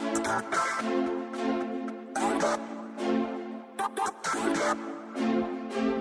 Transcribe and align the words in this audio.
Thank 0.00 0.54
you. 5.76 5.99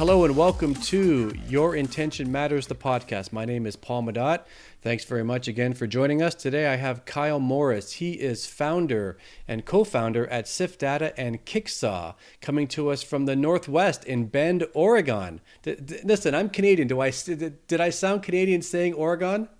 Hello 0.00 0.24
and 0.24 0.34
welcome 0.34 0.72
to 0.74 1.30
Your 1.46 1.76
Intention 1.76 2.32
Matters, 2.32 2.68
the 2.68 2.74
podcast. 2.74 3.34
My 3.34 3.44
name 3.44 3.66
is 3.66 3.76
Paul 3.76 4.04
Madot. 4.04 4.40
Thanks 4.80 5.04
very 5.04 5.22
much 5.22 5.46
again 5.46 5.74
for 5.74 5.86
joining 5.86 6.22
us. 6.22 6.34
Today 6.34 6.68
I 6.68 6.76
have 6.76 7.04
Kyle 7.04 7.38
Morris. 7.38 7.92
He 7.92 8.12
is 8.12 8.46
founder 8.46 9.18
and 9.46 9.66
co 9.66 9.84
founder 9.84 10.26
at 10.28 10.48
Sift 10.48 10.80
Data 10.80 11.12
and 11.20 11.44
Kicksaw, 11.44 12.14
coming 12.40 12.66
to 12.68 12.88
us 12.88 13.02
from 13.02 13.26
the 13.26 13.36
Northwest 13.36 14.02
in 14.04 14.24
Bend, 14.24 14.64
Oregon. 14.72 15.42
D- 15.60 15.74
d- 15.74 15.98
listen, 16.02 16.34
I'm 16.34 16.48
Canadian. 16.48 16.88
Do 16.88 17.02
I, 17.02 17.10
did 17.10 17.82
I 17.82 17.90
sound 17.90 18.22
Canadian 18.22 18.62
saying 18.62 18.94
Oregon? 18.94 19.50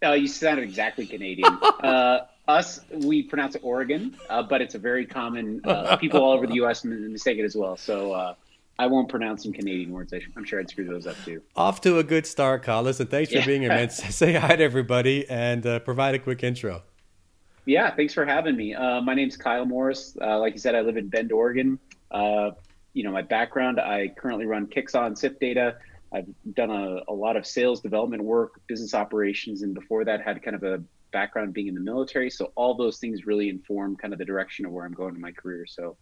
Oh, 0.00 0.14
you 0.14 0.26
sounded 0.26 0.62
exactly 0.62 1.04
Canadian. 1.04 1.52
uh, 1.82 2.20
us, 2.48 2.80
we 2.90 3.24
pronounce 3.24 3.56
it 3.56 3.60
Oregon, 3.62 4.16
uh, 4.30 4.42
but 4.42 4.62
it's 4.62 4.74
a 4.74 4.78
very 4.78 5.04
common, 5.04 5.60
uh, 5.64 5.98
people 5.98 6.24
all 6.24 6.32
over 6.32 6.46
the 6.46 6.54
U.S. 6.54 6.82
mistake 6.82 7.38
it 7.38 7.44
as 7.44 7.54
well. 7.54 7.76
So, 7.76 8.12
uh, 8.12 8.34
I 8.80 8.86
won't 8.86 9.10
pronounce 9.10 9.42
some 9.42 9.52
Canadian 9.52 9.90
words. 9.90 10.14
I'm 10.34 10.42
sure 10.42 10.58
I'd 10.58 10.70
screw 10.70 10.86
those 10.86 11.06
up 11.06 11.14
too. 11.22 11.42
Off 11.54 11.82
to 11.82 11.98
a 11.98 12.02
good 12.02 12.26
start, 12.26 12.62
Kyle. 12.62 12.86
and 12.86 12.96
thanks 12.96 13.30
for 13.30 13.44
being 13.44 13.60
here, 13.60 13.68
man. 13.68 13.90
Say 13.90 14.32
hi 14.32 14.56
to 14.56 14.64
everybody 14.64 15.28
and 15.28 15.66
uh, 15.66 15.80
provide 15.80 16.14
a 16.14 16.18
quick 16.18 16.42
intro. 16.42 16.82
Yeah, 17.66 17.94
thanks 17.94 18.14
for 18.14 18.24
having 18.24 18.56
me. 18.56 18.74
Uh, 18.74 19.02
my 19.02 19.12
name's 19.12 19.36
Kyle 19.36 19.66
Morris. 19.66 20.16
Uh, 20.18 20.38
like 20.38 20.54
you 20.54 20.60
said, 20.60 20.74
I 20.74 20.80
live 20.80 20.96
in 20.96 21.08
Bend, 21.08 21.30
Oregon. 21.30 21.78
Uh, 22.10 22.52
you 22.94 23.04
know, 23.04 23.12
my 23.12 23.20
background, 23.20 23.78
I 23.78 24.08
currently 24.16 24.46
run 24.46 24.66
and 24.66 25.18
Sift 25.18 25.38
Data. 25.40 25.76
I've 26.10 26.28
done 26.54 26.70
a, 26.70 27.02
a 27.06 27.12
lot 27.12 27.36
of 27.36 27.46
sales 27.46 27.82
development 27.82 28.24
work, 28.24 28.62
business 28.66 28.94
operations, 28.94 29.60
and 29.60 29.74
before 29.74 30.06
that 30.06 30.22
had 30.22 30.42
kind 30.42 30.56
of 30.56 30.62
a 30.62 30.82
background 31.12 31.52
being 31.52 31.66
in 31.66 31.74
the 31.74 31.82
military. 31.82 32.30
So 32.30 32.50
all 32.54 32.74
those 32.74 32.96
things 32.96 33.26
really 33.26 33.50
inform 33.50 33.96
kind 33.96 34.14
of 34.14 34.18
the 34.18 34.24
direction 34.24 34.64
of 34.64 34.72
where 34.72 34.86
I'm 34.86 34.94
going 34.94 35.14
in 35.16 35.20
my 35.20 35.32
career. 35.32 35.66
So 35.66 35.98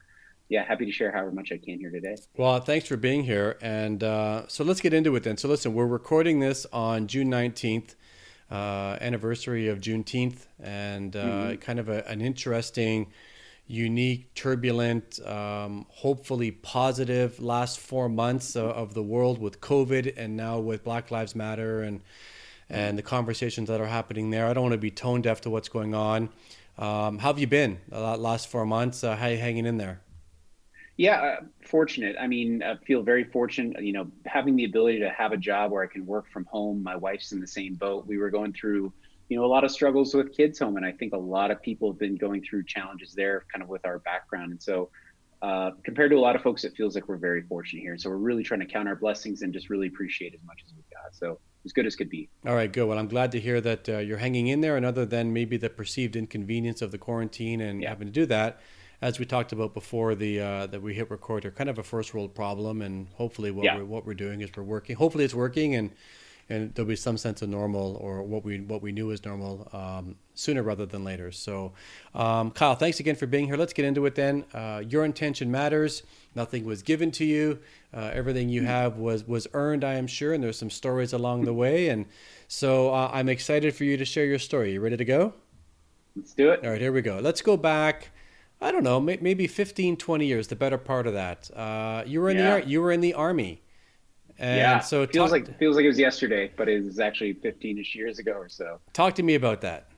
yeah, 0.48 0.64
happy 0.64 0.86
to 0.86 0.92
share 0.92 1.12
however 1.12 1.30
much 1.30 1.52
I 1.52 1.58
can 1.58 1.78
here 1.78 1.90
today. 1.90 2.16
Well, 2.36 2.58
thanks 2.60 2.88
for 2.88 2.96
being 2.96 3.24
here. 3.24 3.58
And 3.60 4.02
uh, 4.02 4.48
so 4.48 4.64
let's 4.64 4.80
get 4.80 4.94
into 4.94 5.14
it 5.16 5.22
then. 5.22 5.36
So 5.36 5.48
listen, 5.48 5.74
we're 5.74 5.86
recording 5.86 6.40
this 6.40 6.66
on 6.72 7.06
June 7.06 7.30
19th, 7.30 7.94
uh, 8.50 8.96
anniversary 9.00 9.68
of 9.68 9.80
Juneteenth, 9.80 10.46
and 10.58 11.14
uh, 11.14 11.24
mm-hmm. 11.24 11.56
kind 11.56 11.78
of 11.78 11.90
a, 11.90 12.08
an 12.08 12.22
interesting, 12.22 13.12
unique, 13.66 14.32
turbulent, 14.34 15.20
um, 15.26 15.84
hopefully 15.90 16.50
positive 16.50 17.38
last 17.40 17.78
four 17.78 18.08
months 18.08 18.56
of, 18.56 18.70
of 18.70 18.94
the 18.94 19.02
world 19.02 19.38
with 19.38 19.60
COVID 19.60 20.14
and 20.16 20.34
now 20.34 20.58
with 20.58 20.82
Black 20.82 21.10
Lives 21.10 21.34
Matter 21.34 21.82
and 21.82 22.00
and 22.70 22.98
the 22.98 23.02
conversations 23.02 23.68
that 23.68 23.80
are 23.80 23.86
happening 23.86 24.28
there. 24.28 24.46
I 24.46 24.52
don't 24.52 24.62
want 24.62 24.74
to 24.74 24.78
be 24.78 24.90
tone 24.90 25.22
deaf 25.22 25.40
to 25.42 25.50
what's 25.50 25.70
going 25.70 25.94
on. 25.94 26.28
Um, 26.76 27.16
how 27.16 27.28
have 27.28 27.38
you 27.38 27.46
been 27.46 27.78
the 27.88 27.98
last 28.18 28.48
four 28.48 28.66
months? 28.66 29.02
Uh, 29.02 29.16
how 29.16 29.26
are 29.26 29.30
you 29.30 29.38
hanging 29.38 29.64
in 29.64 29.78
there? 29.78 30.02
Yeah, 30.98 31.20
uh, 31.22 31.44
fortunate. 31.64 32.16
I 32.20 32.26
mean, 32.26 32.60
I 32.60 32.74
feel 32.84 33.02
very 33.02 33.22
fortunate, 33.22 33.84
you 33.84 33.92
know, 33.92 34.10
having 34.26 34.56
the 34.56 34.64
ability 34.64 34.98
to 34.98 35.10
have 35.10 35.30
a 35.30 35.36
job 35.36 35.70
where 35.70 35.84
I 35.84 35.86
can 35.86 36.04
work 36.04 36.28
from 36.32 36.44
home. 36.46 36.82
My 36.82 36.96
wife's 36.96 37.30
in 37.30 37.40
the 37.40 37.46
same 37.46 37.74
boat. 37.74 38.08
We 38.08 38.18
were 38.18 38.30
going 38.30 38.52
through, 38.52 38.92
you 39.28 39.36
know, 39.38 39.44
a 39.44 39.46
lot 39.46 39.62
of 39.62 39.70
struggles 39.70 40.12
with 40.12 40.36
kids 40.36 40.58
home. 40.58 40.76
And 40.76 40.84
I 40.84 40.90
think 40.90 41.12
a 41.12 41.18
lot 41.18 41.52
of 41.52 41.62
people 41.62 41.92
have 41.92 42.00
been 42.00 42.16
going 42.16 42.42
through 42.42 42.64
challenges 42.64 43.14
there 43.14 43.44
kind 43.52 43.62
of 43.62 43.68
with 43.68 43.86
our 43.86 44.00
background. 44.00 44.50
And 44.50 44.60
so, 44.60 44.90
uh, 45.40 45.70
compared 45.84 46.10
to 46.10 46.16
a 46.16 46.20
lot 46.20 46.34
of 46.34 46.42
folks, 46.42 46.64
it 46.64 46.74
feels 46.76 46.96
like 46.96 47.06
we're 47.06 47.16
very 47.16 47.42
fortunate 47.42 47.80
here. 47.80 47.96
So 47.96 48.10
we're 48.10 48.16
really 48.16 48.42
trying 48.42 48.58
to 48.58 48.66
count 48.66 48.88
our 48.88 48.96
blessings 48.96 49.42
and 49.42 49.52
just 49.52 49.70
really 49.70 49.86
appreciate 49.86 50.34
as 50.34 50.40
much 50.44 50.64
as 50.66 50.74
we've 50.74 50.90
got. 50.90 51.14
So 51.14 51.38
as 51.64 51.72
good 51.72 51.86
as 51.86 51.94
could 51.94 52.10
be. 52.10 52.28
All 52.44 52.56
right, 52.56 52.72
good. 52.72 52.88
Well, 52.88 52.98
I'm 52.98 53.06
glad 53.06 53.30
to 53.32 53.40
hear 53.40 53.60
that 53.60 53.88
uh, 53.88 53.98
you're 53.98 54.18
hanging 54.18 54.48
in 54.48 54.62
there. 54.62 54.76
And 54.76 54.84
other 54.84 55.06
than 55.06 55.32
maybe 55.32 55.56
the 55.56 55.70
perceived 55.70 56.16
inconvenience 56.16 56.82
of 56.82 56.90
the 56.90 56.98
quarantine 56.98 57.60
and 57.60 57.82
yeah. 57.82 57.88
having 57.88 58.08
to 58.08 58.12
do 58.12 58.26
that, 58.26 58.60
as 59.00 59.18
we 59.18 59.24
talked 59.24 59.52
about 59.52 59.74
before 59.74 60.14
the 60.14 60.40
uh, 60.40 60.66
that 60.66 60.82
we 60.82 60.94
hit 60.94 61.10
record 61.10 61.44
are 61.44 61.50
kind 61.50 61.70
of 61.70 61.78
a 61.78 61.82
first 61.82 62.14
world 62.14 62.34
problem, 62.34 62.82
and 62.82 63.08
hopefully 63.14 63.50
what 63.50 63.64
yeah. 63.64 63.76
we're 63.76 63.84
what 63.84 64.06
we're 64.06 64.14
doing 64.14 64.40
is 64.40 64.50
we're 64.56 64.62
working. 64.62 64.96
Hopefully 64.96 65.24
it's 65.24 65.34
working, 65.34 65.74
and 65.74 65.90
and 66.48 66.74
there'll 66.74 66.88
be 66.88 66.96
some 66.96 67.16
sense 67.16 67.42
of 67.42 67.48
normal 67.48 67.96
or 68.00 68.22
what 68.22 68.44
we 68.44 68.58
what 68.60 68.82
we 68.82 68.90
knew 68.90 69.12
as 69.12 69.24
normal 69.24 69.68
um, 69.72 70.16
sooner 70.34 70.62
rather 70.62 70.84
than 70.84 71.04
later. 71.04 71.30
So, 71.30 71.74
um, 72.14 72.50
Kyle, 72.50 72.74
thanks 72.74 72.98
again 72.98 73.14
for 73.14 73.26
being 73.26 73.46
here. 73.46 73.56
Let's 73.56 73.72
get 73.72 73.84
into 73.84 74.04
it 74.06 74.16
then. 74.16 74.44
Uh, 74.52 74.82
your 74.86 75.04
intention 75.04 75.50
matters. 75.50 76.02
Nothing 76.34 76.64
was 76.64 76.82
given 76.82 77.10
to 77.12 77.24
you. 77.24 77.60
Uh, 77.94 78.10
everything 78.12 78.48
you 78.48 78.64
have 78.64 78.96
was 78.96 79.26
was 79.28 79.46
earned, 79.54 79.84
I 79.84 79.94
am 79.94 80.08
sure, 80.08 80.34
and 80.34 80.42
there's 80.42 80.58
some 80.58 80.70
stories 80.70 81.12
along 81.12 81.44
the 81.44 81.54
way. 81.54 81.88
And 81.88 82.06
so 82.48 82.92
uh, 82.92 83.10
I'm 83.12 83.28
excited 83.28 83.76
for 83.76 83.84
you 83.84 83.96
to 83.96 84.04
share 84.04 84.24
your 84.24 84.40
story. 84.40 84.72
You 84.72 84.80
ready 84.80 84.96
to 84.96 85.04
go? 85.04 85.34
Let's 86.16 86.34
do 86.34 86.50
it. 86.50 86.64
All 86.64 86.72
right, 86.72 86.80
here 86.80 86.90
we 86.90 87.02
go. 87.02 87.20
Let's 87.20 87.42
go 87.42 87.56
back 87.56 88.10
I 88.60 88.72
don't 88.72 88.82
know, 88.82 88.98
maybe 88.98 89.46
15, 89.46 89.96
20 89.96 90.26
years, 90.26 90.48
the 90.48 90.56
better 90.56 90.78
part 90.78 91.06
of 91.06 91.14
that. 91.14 91.48
Uh, 91.54 92.02
you 92.04 92.20
were 92.20 92.30
in 92.30 92.38
yeah. 92.38 92.60
the 92.60 92.68
you 92.68 92.82
were 92.82 92.90
in 92.90 93.00
the 93.00 93.14
army. 93.14 93.62
And 94.38 94.58
yeah, 94.58 94.78
so 94.80 95.06
feels 95.06 95.30
talk, 95.30 95.32
like 95.32 95.58
feels 95.58 95.76
like 95.76 95.84
it 95.84 95.88
was 95.88 95.98
yesterday, 95.98 96.50
but 96.56 96.68
it 96.68 96.84
was 96.84 97.00
actually 97.00 97.34
15ish 97.34 97.94
years 97.94 98.18
ago 98.18 98.32
or 98.32 98.48
so. 98.48 98.80
Talk 98.92 99.14
to 99.16 99.22
me 99.22 99.34
about 99.34 99.60
that. 99.62 99.88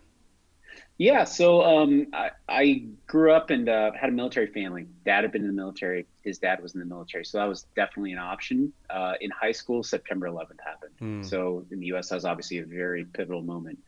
Yeah, 1.01 1.25
so 1.25 1.63
um, 1.63 2.09
I, 2.13 2.31
I, 2.47 2.85
grew 3.07 3.33
up 3.33 3.49
and 3.49 3.71
uh, 3.71 3.91
had 3.99 4.11
a 4.11 4.13
military 4.13 4.49
family. 4.49 4.87
Dad 5.07 5.25
had 5.25 5.33
been 5.33 5.41
in 5.41 5.49
the 5.49 5.55
military. 5.55 6.05
His 6.23 6.39
dad 6.39 6.63
was 6.63 6.75
in 6.75 6.81
the 6.81 6.85
military, 6.85 7.25
so 7.25 7.39
that 7.39 7.49
was 7.49 7.65
definitely 7.75 8.13
an 8.13 8.19
option. 8.19 8.71
Uh, 8.91 9.15
in 9.23 9.31
high 9.31 9.53
school, 9.53 9.83
September 9.83 10.29
11th 10.29 10.61
happened. 10.63 10.93
Mm. 11.01 11.25
So 11.25 11.65
in 11.71 11.81
the 11.81 11.87
U.S., 11.87 12.11
that 12.11 12.17
was 12.17 12.27
obviously 12.27 12.59
a 12.59 12.67
very 12.67 13.07
pivotal 13.07 13.41
moment. 13.41 13.79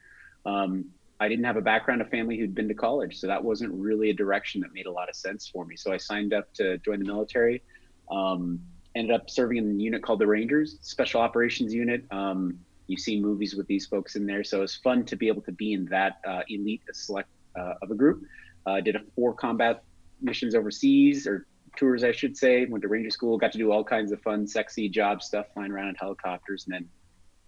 Um, 0.46 0.86
I 1.22 1.28
didn't 1.28 1.44
have 1.44 1.56
a 1.56 1.62
background 1.62 2.00
of 2.00 2.08
family 2.08 2.36
who'd 2.36 2.52
been 2.52 2.66
to 2.66 2.74
college, 2.74 3.20
so 3.20 3.28
that 3.28 3.42
wasn't 3.42 3.72
really 3.74 4.10
a 4.10 4.12
direction 4.12 4.60
that 4.62 4.72
made 4.74 4.86
a 4.86 4.90
lot 4.90 5.08
of 5.08 5.14
sense 5.14 5.46
for 5.46 5.64
me. 5.64 5.76
So 5.76 5.92
I 5.92 5.96
signed 5.96 6.34
up 6.34 6.52
to 6.54 6.78
join 6.78 6.98
the 6.98 7.04
military. 7.04 7.62
Um, 8.10 8.60
ended 8.96 9.14
up 9.14 9.30
serving 9.30 9.56
in 9.58 9.70
a 9.70 9.74
unit 9.74 10.02
called 10.02 10.18
the 10.18 10.26
Rangers, 10.26 10.78
Special 10.82 11.20
Operations 11.20 11.72
Unit. 11.72 12.04
Um, 12.10 12.58
you've 12.88 12.98
seen 12.98 13.22
movies 13.22 13.54
with 13.54 13.68
these 13.68 13.86
folks 13.86 14.16
in 14.16 14.26
there, 14.26 14.42
so 14.42 14.58
it 14.58 14.62
was 14.62 14.74
fun 14.74 15.04
to 15.04 15.16
be 15.16 15.28
able 15.28 15.42
to 15.42 15.52
be 15.52 15.74
in 15.74 15.84
that 15.86 16.20
uh, 16.26 16.40
elite 16.48 16.82
select 16.92 17.28
uh, 17.56 17.74
of 17.82 17.92
a 17.92 17.94
group. 17.94 18.24
Uh, 18.66 18.80
did 18.80 18.96
a 18.96 19.00
four 19.14 19.32
combat 19.32 19.84
missions 20.20 20.56
overseas 20.56 21.28
or 21.28 21.46
tours, 21.76 22.02
I 22.02 22.10
should 22.10 22.36
say. 22.36 22.66
Went 22.66 22.82
to 22.82 22.88
Ranger 22.88 23.10
School, 23.10 23.38
got 23.38 23.52
to 23.52 23.58
do 23.58 23.70
all 23.70 23.84
kinds 23.84 24.10
of 24.10 24.20
fun, 24.22 24.44
sexy 24.44 24.88
job 24.88 25.22
stuff, 25.22 25.46
flying 25.54 25.70
around 25.70 25.90
in 25.90 25.94
helicopters, 25.94 26.64
and 26.64 26.74
then 26.74 26.88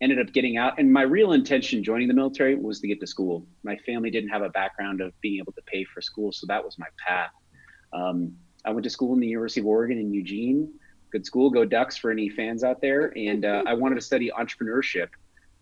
ended 0.04 0.20
up 0.20 0.32
getting 0.34 0.59
out. 0.59 0.78
And 0.78 0.92
my 0.92 1.03
real 1.03 1.32
intention 1.32 1.82
joining 1.82 2.09
the 2.09 2.15
military 2.15 2.54
was 2.54 2.78
to 2.81 2.87
get 2.87 3.00
to 3.00 3.06
school. 3.06 3.47
My 3.62 3.76
family 3.78 4.10
didn't 4.10 4.28
have 4.28 4.42
a 4.42 4.50
background 4.50 5.00
of 5.00 5.19
being 5.22 5.38
able 5.38 5.53
to 5.53 5.62
pay 5.62 5.84
for 5.84 6.03
school, 6.03 6.31
so 6.31 6.47
that 6.47 6.62
was 6.62 6.78
my 6.78 6.87
path. 7.06 7.31
Um, 7.92 8.37
I 8.66 8.70
went 8.70 8.84
to 8.84 8.91
school 8.91 9.15
in 9.15 9.20
the 9.20 9.26
University 9.26 9.60
of 9.60 9.66
Oregon 9.66 9.98
in 9.98 10.12
Eugene. 10.12 10.72
Good 11.10 11.25
school, 11.25 11.48
go 11.48 11.65
Ducks 11.65 11.97
for 11.97 12.10
any 12.10 12.28
fans 12.28 12.62
out 12.62 12.81
there. 12.81 13.12
And 13.16 13.44
uh, 13.44 13.62
I 13.66 13.72
wanted 13.72 13.94
to 13.97 14.03
study 14.03 14.31
entrepreneurship. 14.37 15.09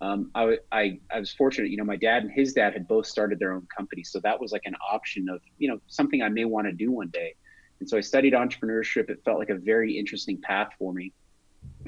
Um, 0.00 0.32
I, 0.34 0.58
I, 0.72 0.98
I 1.14 1.20
was 1.20 1.32
fortunate, 1.32 1.70
you 1.70 1.76
know, 1.76 1.84
my 1.84 1.96
dad 1.96 2.24
and 2.24 2.32
his 2.32 2.52
dad 2.52 2.72
had 2.72 2.88
both 2.88 3.06
started 3.06 3.38
their 3.38 3.52
own 3.52 3.68
company. 3.74 4.02
So 4.02 4.18
that 4.20 4.40
was 4.40 4.50
like 4.50 4.62
an 4.64 4.74
option 4.90 5.28
of, 5.28 5.40
you 5.58 5.68
know, 5.68 5.78
something 5.86 6.22
I 6.22 6.28
may 6.28 6.44
want 6.44 6.66
to 6.66 6.72
do 6.72 6.90
one 6.90 7.08
day. 7.08 7.36
And 7.78 7.88
so 7.88 7.96
I 7.96 8.00
studied 8.00 8.32
entrepreneurship. 8.32 9.10
It 9.10 9.20
felt 9.24 9.38
like 9.38 9.50
a 9.50 9.54
very 9.54 9.96
interesting 9.96 10.40
path 10.40 10.70
for 10.76 10.92
me 10.92 11.12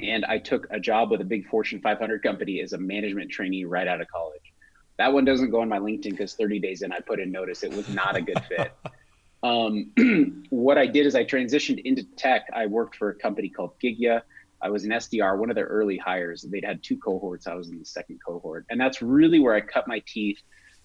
and 0.02 0.24
I 0.24 0.38
took 0.38 0.66
a 0.70 0.80
job 0.80 1.10
with 1.10 1.20
a 1.20 1.24
big 1.24 1.46
Fortune 1.46 1.80
500 1.80 2.22
company 2.22 2.60
as 2.60 2.72
a 2.72 2.78
management 2.78 3.30
trainee 3.30 3.64
right 3.64 3.86
out 3.86 4.00
of 4.00 4.08
college. 4.08 4.52
That 4.98 5.12
one 5.12 5.24
doesn't 5.24 5.50
go 5.50 5.60
on 5.60 5.68
my 5.68 5.78
LinkedIn 5.78 6.10
because 6.10 6.34
30 6.34 6.60
days 6.60 6.82
in, 6.82 6.92
I 6.92 7.00
put 7.00 7.20
in 7.20 7.32
notice 7.32 7.62
it 7.62 7.72
was 7.72 7.88
not 7.88 8.16
a 8.16 8.22
good 8.22 8.40
fit. 8.48 8.72
um, 9.42 10.46
what 10.50 10.78
I 10.78 10.86
did 10.86 11.06
is 11.06 11.14
I 11.14 11.24
transitioned 11.24 11.82
into 11.84 12.04
tech. 12.16 12.46
I 12.54 12.66
worked 12.66 12.96
for 12.96 13.10
a 13.10 13.14
company 13.14 13.48
called 13.48 13.72
Gigya. 13.82 14.22
I 14.62 14.70
was 14.70 14.84
an 14.84 14.90
SDR, 14.90 15.36
one 15.36 15.50
of 15.50 15.56
their 15.56 15.66
early 15.66 15.98
hires. 15.98 16.42
They'd 16.42 16.64
had 16.64 16.82
two 16.82 16.96
cohorts. 16.96 17.46
I 17.46 17.54
was 17.54 17.68
in 17.70 17.78
the 17.78 17.84
second 17.84 18.20
cohort. 18.24 18.66
And 18.70 18.80
that's 18.80 19.02
really 19.02 19.40
where 19.40 19.54
I 19.54 19.60
cut 19.60 19.86
my 19.88 20.02
teeth, 20.06 20.40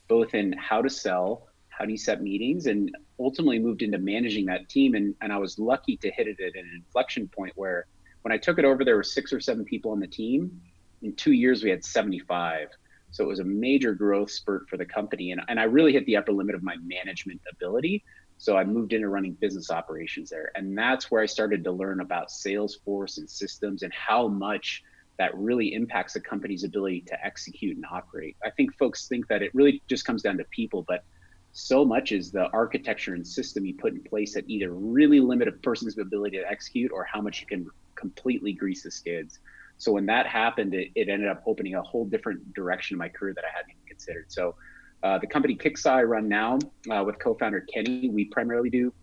both 0.07 0.34
in 0.34 0.54
how 0.54 0.81
to 0.81 0.89
sell, 0.89 1.48
how 1.69 1.86
do 1.86 1.92
you 1.92 1.98
set 1.98 2.22
meetings, 2.22 2.66
and 2.66 2.92
ultimately 3.19 3.60
moved 3.60 3.84
into 3.84 3.98
managing 4.00 4.48
that 4.48 4.68
team. 4.69 4.95
And, 4.95 5.16
and 5.22 5.31
I 5.31 5.38
was 5.38 5.57
lucky 5.60 5.95
to 5.98 6.12
hit 6.12 6.28
it 6.28 6.39
at 6.42 6.56
an 6.56 6.72
inflection 6.75 7.28
point 7.28 7.54
where– 7.56 7.86
when 8.21 8.31
I 8.31 8.38
took 8.38 8.60
it 8.60 8.66
over, 8.66 8.83
there 8.83 8.95
were 8.95 9.04
six 9.04 9.31
or 9.31 9.39
seven 9.39 9.66
people 9.66 9.92
on 9.92 10.00
the 10.00 10.07
team. 10.07 10.62
In 11.01 11.16
two 11.16 11.31
years, 11.31 11.63
we 11.63 11.69
had 11.69 11.83
75. 11.83 12.69
So 13.12 13.24
it 13.24 13.27
was 13.27 13.39
a 13.39 13.44
major 13.44 13.94
growth 13.94 14.30
spurt 14.31 14.69
for 14.69 14.77
the 14.77 14.86
company. 14.86 15.31
And, 15.31 15.42
and 15.48 15.60
I 15.60 15.63
really 15.63 15.94
hit 15.94 16.06
the 16.06 16.18
upper 16.18 16.31
limit 16.31 16.56
of 16.56 16.63
my 16.63 16.75
management 16.83 17.42
ability. 17.51 18.04
So 18.38 18.56
I 18.56 18.63
moved 18.63 18.94
into 18.94 19.10
running 19.10 19.33
business 19.33 19.71
operations 19.71 20.30
there. 20.30 20.51
And 20.56 20.77
that's 20.77 21.10
where 21.10 21.21
I 21.21 21.25
started 21.25 21.63
to 21.63 21.71
learn 21.71 22.01
about 22.01 22.30
Salesforce 22.30 23.18
and 23.18 23.30
systems 23.30 23.83
and 23.83 23.94
how 23.94 24.27
much 24.27 24.83
that 25.18 25.36
really 25.36 25.74
impacts 25.74 26.15
a 26.15 26.22
company's 26.22 26.63
ability 26.63 27.01
to 27.01 27.25
execute 27.25 27.75
and 27.75 27.86
operate. 27.92 28.38
I 28.44 28.50
think 28.51 28.74
folks 28.77 29.07
think 29.07 29.27
that 29.27 29.42
it 29.42 29.54
really 29.54 29.81
just 29.88 30.06
comes 30.06 30.22
down 30.22 30.38
to 30.38 30.45
people, 30.45 30.86
but 30.88 31.04
so 31.51 31.83
much 31.83 32.12
is 32.13 32.31
the 32.31 32.48
architecture 32.51 33.13
and 33.13 33.27
system 33.27 33.65
you 33.65 33.74
put 33.74 33.94
in 33.94 34.01
place 34.04 34.33
that 34.36 34.45
either 34.48 34.72
really 34.72 35.19
limit 35.19 35.48
a 35.48 35.51
person's 35.51 35.98
ability 35.98 36.38
to 36.38 36.50
execute 36.50 36.92
or 36.94 37.04
how 37.04 37.19
much 37.22 37.42
you 37.42 37.48
can 37.48 37.69
completely 38.00 38.54
grease 38.54 38.84
the 38.84 38.92
skids. 38.92 39.40
So 39.78 39.92
when 39.92 40.06
that 40.07 40.25
happened, 40.28 40.74
it, 40.74 40.90
it 40.96 41.07
ended 41.10 41.30
up 41.30 41.42
opening 41.46 41.75
a 41.75 41.81
whole 41.81 42.06
different 42.06 42.54
direction 42.54 42.96
in 42.96 43.00
my 43.00 43.10
career 43.10 43.34
that 43.34 43.46
I 43.46 43.51
hadn't 43.56 43.72
even 43.72 43.88
considered. 43.88 44.25
So 44.30 44.56
uh, 45.04 45.18
the 45.19 45.28
company 45.28 45.56
Kicksaw 45.56 45.92
I 45.92 46.04
run 46.04 46.28
now 46.28 46.60
uh, 46.92 47.04
with 47.06 47.18
co-founder 47.19 47.66
Kenny, 47.74 48.10
we 48.10 48.25
primarily 48.25 48.69
do 48.69 48.94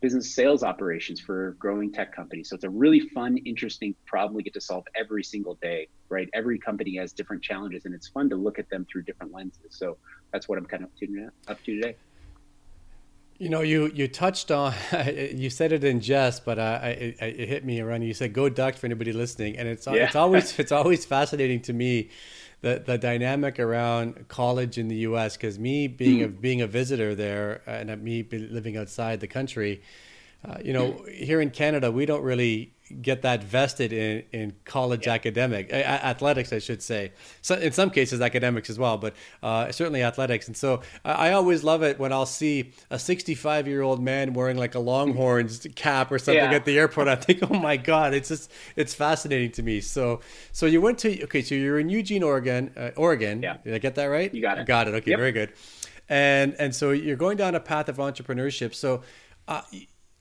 business 0.00 0.34
sales 0.34 0.62
operations 0.62 1.18
for 1.20 1.56
growing 1.58 1.90
tech 1.90 2.14
companies. 2.14 2.48
So 2.48 2.56
it's 2.56 2.64
a 2.64 2.70
really 2.70 3.00
fun, 3.14 3.38
interesting 3.38 3.94
problem 4.06 4.34
we 4.34 4.42
get 4.42 4.54
to 4.54 4.60
solve 4.60 4.84
every 4.94 5.24
single 5.24 5.58
day, 5.62 5.88
right? 6.10 6.28
Every 6.34 6.58
company 6.58 6.96
has 6.96 7.12
different 7.12 7.42
challenges, 7.42 7.86
and 7.86 7.94
it's 7.94 8.08
fun 8.08 8.28
to 8.30 8.36
look 8.36 8.58
at 8.58 8.68
them 8.68 8.86
through 8.90 9.04
different 9.04 9.32
lenses. 9.32 9.70
So 9.70 9.96
that's 10.32 10.46
what 10.48 10.58
I'm 10.58 10.66
kind 10.66 10.82
of 10.84 10.90
up 10.90 10.96
to, 10.98 11.28
up 11.48 11.64
to 11.64 11.74
today. 11.76 11.96
You 13.38 13.48
know, 13.48 13.62
you 13.62 13.90
you 13.94 14.06
touched 14.06 14.50
on 14.50 14.74
you 15.14 15.50
said 15.50 15.72
it 15.72 15.82
in 15.82 16.00
jest, 16.00 16.44
but 16.44 16.58
uh, 16.58 16.80
it, 16.84 17.16
it 17.20 17.48
hit 17.48 17.64
me 17.64 17.80
around. 17.80 18.02
You 18.02 18.14
said 18.14 18.32
"Go 18.32 18.48
Ducks" 18.48 18.78
for 18.78 18.86
anybody 18.86 19.12
listening, 19.12 19.58
and 19.58 19.66
it's 19.66 19.86
yeah. 19.86 19.94
it's 19.94 20.14
always 20.14 20.58
it's 20.58 20.72
always 20.72 21.04
fascinating 21.04 21.60
to 21.62 21.72
me 21.72 22.10
the 22.60 22.82
the 22.84 22.96
dynamic 22.96 23.58
around 23.58 24.28
college 24.28 24.78
in 24.78 24.88
the 24.88 24.96
U.S. 24.96 25.36
Because 25.36 25.58
me 25.58 25.88
being 25.88 26.20
mm. 26.20 26.26
a 26.26 26.28
being 26.28 26.60
a 26.60 26.66
visitor 26.66 27.14
there 27.14 27.62
and 27.66 28.02
me 28.02 28.22
living 28.30 28.76
outside 28.76 29.18
the 29.18 29.26
country, 29.26 29.82
uh, 30.44 30.58
you 30.64 30.72
know, 30.72 31.04
here 31.10 31.40
in 31.40 31.50
Canada 31.50 31.90
we 31.90 32.06
don't 32.06 32.22
really 32.22 32.73
get 33.00 33.22
that 33.22 33.42
vested 33.42 33.92
in, 33.92 34.22
in 34.32 34.54
college 34.64 35.06
yeah. 35.06 35.14
academic 35.14 35.72
athletics, 35.72 36.52
I 36.52 36.58
should 36.58 36.82
say. 36.82 37.12
So 37.40 37.54
in 37.54 37.72
some 37.72 37.90
cases, 37.90 38.20
academics 38.20 38.68
as 38.68 38.78
well, 38.78 38.98
but 38.98 39.14
uh, 39.42 39.72
certainly 39.72 40.02
athletics. 40.02 40.48
And 40.48 40.56
so 40.56 40.82
I, 41.04 41.28
I, 41.28 41.32
always 41.32 41.64
love 41.64 41.82
it 41.82 41.98
when 41.98 42.12
I'll 42.12 42.26
see 42.26 42.72
a 42.90 42.98
65 42.98 43.66
year 43.66 43.82
old 43.82 44.02
man 44.02 44.34
wearing 44.34 44.58
like 44.58 44.74
a 44.74 44.78
Longhorns 44.78 45.66
cap 45.74 46.12
or 46.12 46.18
something 46.18 46.44
yeah. 46.44 46.54
at 46.54 46.64
the 46.66 46.78
airport. 46.78 47.08
I 47.08 47.16
think, 47.16 47.40
oh 47.50 47.54
my 47.54 47.76
god, 47.76 48.12
it's 48.12 48.28
just 48.28 48.50
it's 48.76 48.94
fascinating 48.94 49.52
to 49.52 49.62
me. 49.62 49.80
So 49.80 50.20
so 50.52 50.66
you 50.66 50.80
went 50.80 50.98
to 51.00 51.24
okay, 51.24 51.42
so 51.42 51.54
you're 51.54 51.78
in 51.78 51.88
Eugene, 51.88 52.22
Oregon. 52.22 52.70
Uh, 52.76 52.90
Oregon. 52.96 53.42
Yeah. 53.42 53.56
Did 53.64 53.74
I 53.74 53.78
get 53.78 53.94
that 53.94 54.06
right? 54.06 54.32
You 54.32 54.42
got 54.42 54.58
it. 54.58 54.66
Got 54.66 54.88
it. 54.88 54.94
Okay, 54.94 55.12
yep. 55.12 55.18
very 55.18 55.32
good. 55.32 55.52
And 56.08 56.54
and 56.58 56.74
so 56.74 56.90
you're 56.90 57.16
going 57.16 57.38
down 57.38 57.54
a 57.54 57.60
path 57.60 57.88
of 57.88 57.96
entrepreneurship. 57.96 58.74
So. 58.74 59.02
Uh, 59.46 59.60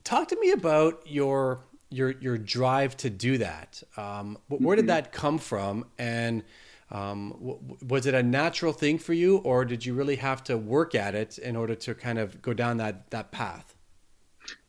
talk 0.03 0.27
to 0.27 0.37
me 0.37 0.51
about 0.51 1.01
your 1.05 1.63
your 1.93 2.11
your 2.11 2.37
drive 2.37 2.97
to 2.97 3.09
do 3.09 3.37
that. 3.37 3.81
Um, 3.97 4.37
where 4.47 4.75
did 4.75 4.83
mm-hmm. 4.83 4.87
that 4.87 5.11
come 5.11 5.37
from, 5.37 5.85
and 5.97 6.43
um, 6.91 7.35
w- 7.39 7.59
was 7.87 8.05
it 8.05 8.13
a 8.13 8.23
natural 8.23 8.73
thing 8.73 8.97
for 8.97 9.13
you, 9.13 9.37
or 9.37 9.65
did 9.65 9.85
you 9.85 9.93
really 9.93 10.17
have 10.17 10.43
to 10.45 10.57
work 10.57 10.95
at 10.95 11.15
it 11.15 11.37
in 11.37 11.55
order 11.55 11.75
to 11.75 11.93
kind 11.93 12.19
of 12.19 12.41
go 12.41 12.53
down 12.53 12.77
that 12.77 13.09
that 13.11 13.31
path? 13.31 13.75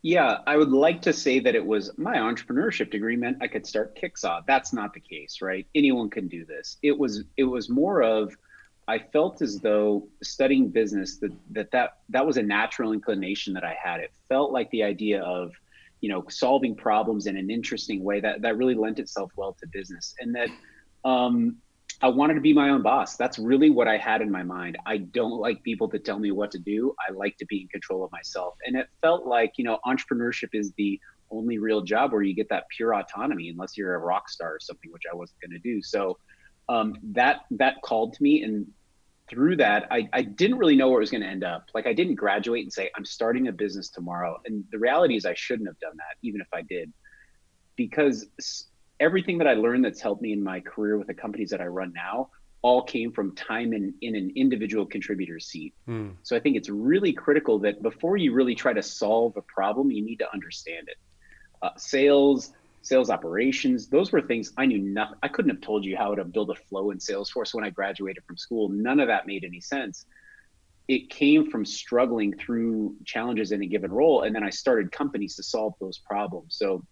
Yeah, 0.03 0.39
I 0.47 0.57
would 0.57 0.71
like 0.71 1.03
to 1.03 1.13
say 1.13 1.41
that 1.41 1.55
it 1.55 1.65
was 1.65 1.91
my 1.97 2.17
entrepreneurship 2.17 2.91
degree 2.91 3.17
meant 3.17 3.39
I 3.41 3.49
could 3.49 3.67
start 3.67 3.99
Kicksaw. 4.01 4.43
That's 4.47 4.73
not 4.73 4.95
the 4.95 5.01
case, 5.01 5.41
right? 5.41 5.67
Anyone 5.75 6.11
can 6.11 6.29
do 6.29 6.45
this. 6.45 6.77
It 6.83 6.97
was 6.97 7.25
it 7.37 7.45
was 7.45 7.69
more 7.69 8.03
of 8.03 8.37
I 8.87 8.99
felt 8.99 9.41
as 9.41 9.61
though 9.61 10.07
studying 10.23 10.69
business 10.69 11.17
that 11.19 11.33
that 11.51 11.71
that, 11.71 11.99
that 12.11 12.27
was 12.27 12.37
a 12.37 12.43
natural 12.43 12.93
inclination 12.93 13.55
that 13.55 13.65
I 13.65 13.77
had. 13.83 14.01
It 14.01 14.13
felt 14.29 14.53
like 14.53 14.71
the 14.71 14.83
idea 14.83 15.23
of 15.23 15.53
you 16.05 16.11
know 16.11 16.23
solving 16.29 16.77
problems 16.77 17.27
in 17.27 17.35
an 17.39 17.49
interesting 17.51 18.05
way 18.05 18.21
that 18.21 18.43
that 18.43 18.59
really 18.59 18.75
lent 18.75 18.99
itself 18.99 19.33
well 19.37 19.57
to 19.59 19.67
business 19.73 20.15
and 20.21 20.35
that 20.35 20.51
um, 21.09 21.57
I 22.03 22.09
wanted 22.09 22.35
to 22.35 22.43
be 22.43 22.53
my 22.53 22.69
own 22.69 22.83
boss. 22.83 23.17
That's 23.17 23.39
really 23.39 23.71
what 23.71 23.89
I 23.89 23.97
had 23.97 24.21
in 24.21 24.31
my 24.31 24.43
mind. 24.43 24.77
I 24.85 24.99
don't 24.99 25.39
like 25.39 25.63
people 25.63 25.89
to 25.89 25.99
tell 25.99 26.19
me 26.19 26.31
what 26.31 26.51
to 26.51 26.59
do. 26.59 26.95
I 27.09 27.13
like 27.13 27.39
to 27.39 27.47
be 27.47 27.63
in 27.63 27.69
control 27.69 28.05
of 28.05 28.13
myself. 28.13 28.55
And 28.67 28.77
it 28.77 28.89
felt 29.01 29.27
like, 29.27 29.53
you 29.57 29.65
know, 29.65 29.79
entrepreneurship 29.87 30.51
is 30.53 30.73
the 30.77 31.01
only 31.31 31.57
real 31.57 31.81
job 31.83 32.13
where 32.13 32.23
you 32.23 32.35
get 32.35 32.49
that 32.51 32.65
pure 32.77 32.95
autonomy, 32.95 33.49
unless 33.49 33.77
you're 33.79 33.95
a 33.95 33.99
rock 33.99 34.29
star 34.29 34.55
or 34.55 34.61
something, 34.61 34.91
which 34.93 35.05
I 35.11 35.15
wasn't 35.15 35.41
going 35.41 35.53
to 35.53 35.59
do. 35.59 35.81
So 35.83 36.19
um, 36.69 36.97
that 37.13 37.43
that 37.53 37.81
called 37.83 38.13
to 38.15 38.23
me, 38.23 38.43
and 38.43 38.67
through 39.29 39.57
that, 39.57 39.87
I, 39.91 40.09
I 40.13 40.23
didn't 40.23 40.59
really 40.59 40.77
know 40.77 40.89
where 40.89 40.99
it 40.99 41.03
was 41.03 41.11
going 41.11 41.23
to 41.23 41.29
end 41.29 41.45
up. 41.45 41.69
Like 41.75 41.87
I 41.87 41.93
didn't 41.93 42.17
graduate 42.17 42.63
and 42.63 42.73
say, 42.73 42.91
I'm 42.97 43.05
starting 43.05 43.49
a 43.49 43.53
business 43.53 43.89
tomorrow. 43.89 44.41
And 44.45 44.65
the 44.71 44.79
reality 44.79 45.17
is 45.17 45.25
I 45.25 45.35
shouldn't 45.35 45.69
have 45.69 45.79
done 45.81 45.97
that, 45.97 46.17
even 46.23 46.41
if 46.41 46.49
I 46.53 46.63
did, 46.63 46.93
because 47.77 48.27
everything 49.01 49.39
that 49.39 49.47
I 49.47 49.55
learned 49.55 49.85
that's 49.85 50.01
helped 50.01 50.23
me 50.23 50.33
in 50.33 50.43
my 50.43 50.61
career 50.61 50.99
with 50.99 51.07
the 51.07 51.15
companies 51.15 51.51
that 51.51 51.61
I 51.61 51.67
run 51.67 51.93
now 51.95 52.31
all 52.63 52.83
came 52.83 53.13
from 53.13 53.35
time 53.35 53.73
in, 53.73 53.93
in 54.01 54.15
an 54.15 54.33
individual 54.37 54.87
contributor 54.87 55.39
seat. 55.39 55.75
Hmm. 55.85 56.11
So 56.23 56.35
I 56.35 56.41
think 56.41 56.57
it's 56.57 56.71
really 56.71 57.13
critical 57.13 57.59
that 57.61 57.83
before 57.83 58.17
you 58.17 58.33
really 58.33 58.55
try 58.55 58.73
to 58.73 58.83
solve 58.83 59.37
a 59.37 59.43
problem, 59.43 59.91
you 59.91 60.03
need 60.03 60.17
to 60.21 60.33
understand 60.33 60.89
it. 60.89 60.97
Uh, 61.61 61.71
sales, 61.77 62.53
sales 62.85 63.09
operations. 63.09 63.89
Those 63.89 64.13
were 64.13 64.21
things 64.21 64.53
I 64.59 64.67
knew 64.67 64.79
nothing. 64.79 65.17
I 65.23 65.29
couldn't 65.29 65.51
have 65.51 65.63
told 65.63 65.85
you 65.85 65.97
how 65.97 66.15
to 66.15 66.23
build 66.23 66.51
a 66.51 66.55
flow 66.55 66.91
in 66.91 66.99
Salesforce 66.99 67.55
when 67.55 67.65
I 67.65 67.71
graduated 67.71 68.23
from 68.25 68.37
school. 68.37 68.69
None 68.69 69.01
of 69.01 69.09
that 69.09 69.27
made 69.27 69.43
any 69.43 69.61
sense. 69.61 70.05
It 70.87 71.09
came 71.09 71.51
from 71.51 71.65
struggling 71.65 72.37
through 72.37 72.97
challenges 73.07 73.53
in 73.53 73.63
a 73.63 73.67
given 73.67 73.91
role, 73.91 74.23
and 74.23 74.35
then 74.35 74.45
I 74.45 74.51
started 74.51 74.93
companies 74.93 75.35
to 75.37 75.43
solve 75.43 75.73
those 75.81 75.99
problems. 75.99 76.57
So, 76.59 76.85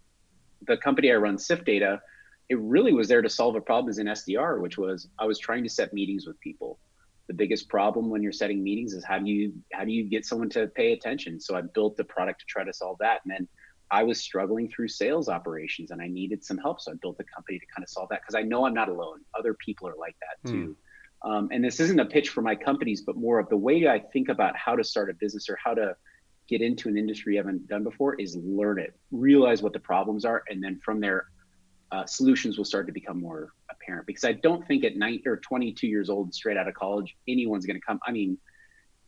the 0.67 0.79
company 0.79 1.13
I 1.13 1.17
run, 1.17 1.37
Sift 1.37 1.67
Data, 1.67 2.01
it 2.49 2.59
really 2.59 2.95
was 2.95 3.09
there 3.09 3.21
to 3.21 3.29
solve 3.29 3.55
a 3.55 3.61
problem 3.61 3.91
as 3.91 3.99
an 3.99 4.07
SDR, 4.07 4.61
which 4.61 4.79
was 4.79 5.09
I 5.19 5.27
was 5.27 5.39
trying 5.39 5.63
to 5.65 5.69
set 5.69 5.93
meetings 5.93 6.27
with 6.27 6.41
people. 6.41 6.79
The 7.27 7.35
biggest 7.35 7.69
problem 7.69 8.09
when 8.09 8.23
you're 8.23 8.33
setting 8.33 8.63
meetings 8.63 8.95
is 8.95 9.05
how 9.05 9.19
do 9.19 9.27
you 9.27 9.53
how 9.75 9.85
do 9.85 9.93
you 9.93 10.05
get 10.05 10.25
someone 10.25 10.49
to 10.51 10.69
pay 10.69 10.95
attention? 10.95 11.39
So 11.39 11.55
I 11.55 11.61
built 11.61 11.99
the 11.99 12.05
product 12.05 12.41
to 12.41 12.47
try 12.47 12.65
to 12.65 12.73
solve 12.73 12.97
that, 13.01 13.21
and 13.25 13.33
then 13.33 13.49
I 13.93 14.03
was 14.03 14.19
struggling 14.19 14.71
through 14.71 14.89
sales 14.89 15.29
operations 15.29 15.91
and 15.91 16.01
I 16.01 16.09
needed 16.09 16.43
some 16.43 16.57
help. 16.57 16.81
So 16.81 16.93
I 16.93 16.95
built 17.01 17.21
a 17.21 17.25
company 17.25 17.59
to 17.59 17.67
kind 17.67 17.85
of 17.85 17.91
solve 17.91 18.09
that 18.09 18.23
because 18.23 18.35
I 18.35 18.41
know 18.41 18.65
I'm 18.65 18.73
not 18.73 18.89
alone. 18.89 19.21
Other 19.39 19.53
people 19.55 19.87
are 19.87 19.97
like 19.97 20.17
that 20.21 20.51
too. 20.51 20.75
Mm. 21.25 21.31
Um, 21.31 21.49
and 21.53 21.63
this 21.63 21.79
isn't 21.79 22.01
a 22.01 22.07
pitch 22.07 22.31
for 22.31 22.41
my 22.41 22.57
companies, 22.57 23.03
but 23.03 23.17
more 23.17 23.39
of 23.39 23.49
the 23.51 23.57
way 23.57 23.87
I 23.87 24.01
think 24.01 24.31
about 24.31 24.57
how 24.57 24.75
to 24.75 24.83
start 24.83 25.11
a 25.11 25.15
business 25.15 25.49
or 25.49 25.59
how 25.63 25.75
to 25.75 25.95
get 26.49 26.63
into 26.63 26.89
an 26.89 26.97
industry 26.97 27.35
you 27.35 27.39
haven't 27.39 27.69
done 27.69 27.85
before 27.85 28.15
is 28.15 28.35
learn 28.37 28.81
it, 28.81 28.95
realize 29.11 29.63
what 29.63 29.75
the 29.75 29.79
problems 29.79 30.25
are, 30.25 30.43
and 30.49 30.65
then 30.65 30.81
from 30.85 30.99
there, 30.99 31.27
uh, 31.93 32.07
solutions 32.07 32.57
will 32.57 32.65
start 32.65 32.87
to 32.87 32.93
become 32.93 33.21
more 33.21 33.53
apparent. 33.71 34.07
Because 34.07 34.25
I 34.25 34.33
don't 34.33 34.67
think 34.67 34.85
at 34.85 34.97
19 34.97 35.23
or 35.27 35.37
22 35.37 35.87
years 35.87 36.09
old, 36.09 36.35
straight 36.35 36.57
out 36.57 36.67
of 36.67 36.75
college, 36.75 37.15
anyone's 37.29 37.67
going 37.67 37.79
to 37.79 37.87
come. 37.87 38.01
I 38.07 38.11
mean, 38.11 38.39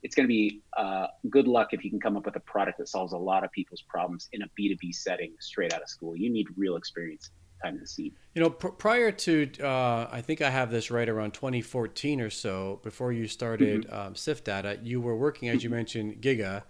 it's 0.04 0.14
going 0.14 0.24
to 0.24 0.28
be 0.28 0.60
uh, 0.76 1.06
good 1.30 1.48
luck 1.48 1.68
if 1.72 1.82
you 1.82 1.90
can 1.90 1.98
come 1.98 2.16
up 2.16 2.26
with 2.26 2.36
a 2.36 2.40
product 2.40 2.78
that 2.78 2.88
solves 2.88 3.14
a 3.14 3.18
lot 3.18 3.42
of 3.42 3.50
people's 3.50 3.82
problems 3.88 4.28
in 4.32 4.42
a 4.42 4.46
B2B 4.58 4.94
setting 4.94 5.32
straight 5.40 5.72
out 5.72 5.82
of 5.82 5.88
school. 5.88 6.14
You 6.14 6.30
need 6.30 6.46
real 6.56 6.76
experience 6.76 7.30
time 7.64 7.78
to 7.78 7.86
see. 7.86 8.12
You 8.34 8.42
know, 8.42 8.50
pr- 8.50 8.68
prior 8.68 9.10
to, 9.10 9.50
uh, 9.62 10.08
I 10.12 10.20
think 10.20 10.42
I 10.42 10.50
have 10.50 10.70
this 10.70 10.90
right 10.90 11.08
around 11.08 11.32
2014 11.32 12.20
or 12.20 12.28
so, 12.28 12.80
before 12.82 13.12
you 13.12 13.26
started 13.26 13.86
mm-hmm. 13.86 13.98
um, 14.08 14.14
Sift 14.14 14.44
Data, 14.44 14.78
you 14.82 15.00
were 15.00 15.16
working, 15.16 15.48
as 15.48 15.64
you 15.64 15.70
mm-hmm. 15.70 15.76
mentioned, 15.76 16.20
Gigya. 16.20 16.64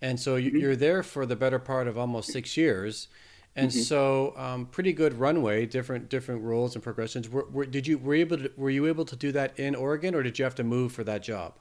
And 0.00 0.18
so 0.18 0.36
mm-hmm. 0.36 0.74
there 0.74 1.04
for 1.04 1.24
the 1.24 1.36
better 1.36 1.60
part 1.60 1.86
of 1.86 1.96
almost 1.96 2.32
six 2.32 2.56
years. 2.56 3.06
And 3.54 3.70
mm-hmm. 3.70 3.80
so, 3.80 4.34
um, 4.36 4.66
pretty 4.66 4.92
good 4.92 5.14
runway, 5.20 5.66
different 5.66 6.08
different 6.08 6.42
roles 6.42 6.74
and 6.74 6.82
progressions. 6.82 7.28
Were, 7.28 7.46
were, 7.50 7.66
did 7.66 7.86
you 7.86 7.98
were 7.98 8.14
able 8.14 8.38
to, 8.38 8.50
were 8.56 8.70
you 8.70 8.86
able 8.86 9.04
to 9.04 9.14
do 9.14 9.30
that 9.32 9.58
in 9.58 9.74
Oregon, 9.74 10.14
or 10.14 10.22
did 10.22 10.38
you 10.38 10.44
have 10.44 10.54
to 10.54 10.64
move 10.64 10.92
for 10.92 11.04
that 11.04 11.22
job? 11.22 11.52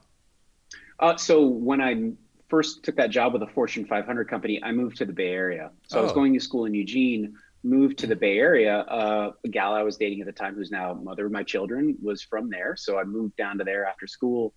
Uh, 1.01 1.17
so 1.17 1.46
when 1.46 1.81
I 1.81 2.12
first 2.48 2.84
took 2.84 2.96
that 2.98 3.10
job 3.10 3.34
with 3.34 3.41
a 3.41 3.48
Fortune 3.48 3.86
500 3.86 4.29
company, 4.29 4.62
I 4.63 4.72
moved 4.72 4.98
to 4.98 5.05
the 5.05 5.13
Bay 5.13 5.31
Area. 5.31 5.72
So 5.88 5.98
oh. 5.98 6.01
I 6.01 6.03
was 6.03 6.12
oh. 6.12 6.15
going 6.15 6.34
to 6.34 6.39
school 6.39 6.65
in 6.65 6.74
Eugene, 6.74 7.34
moved 7.63 7.98
to 8.00 8.08
the 8.08 8.15
Bay 8.15 8.38
Area. 8.38 8.79
Uh, 8.79 9.31
a 9.43 9.48
gal 9.48 9.74
I 9.74 9.84
was 9.84 9.98
dating 9.98 10.22
at 10.22 10.27
the 10.27 10.34
time, 10.34 10.55
who's 10.55 10.72
now 10.72 10.93
mother 10.93 11.25
of 11.25 11.31
my 11.31 11.43
children, 11.43 11.98
was 12.01 12.22
from 12.22 12.50
there. 12.50 12.75
So 12.75 13.00
I 13.00 13.03
moved 13.03 13.36
down 13.36 13.58
to 13.58 13.63
there 13.63 13.86
after 13.86 14.05
school. 14.08 14.53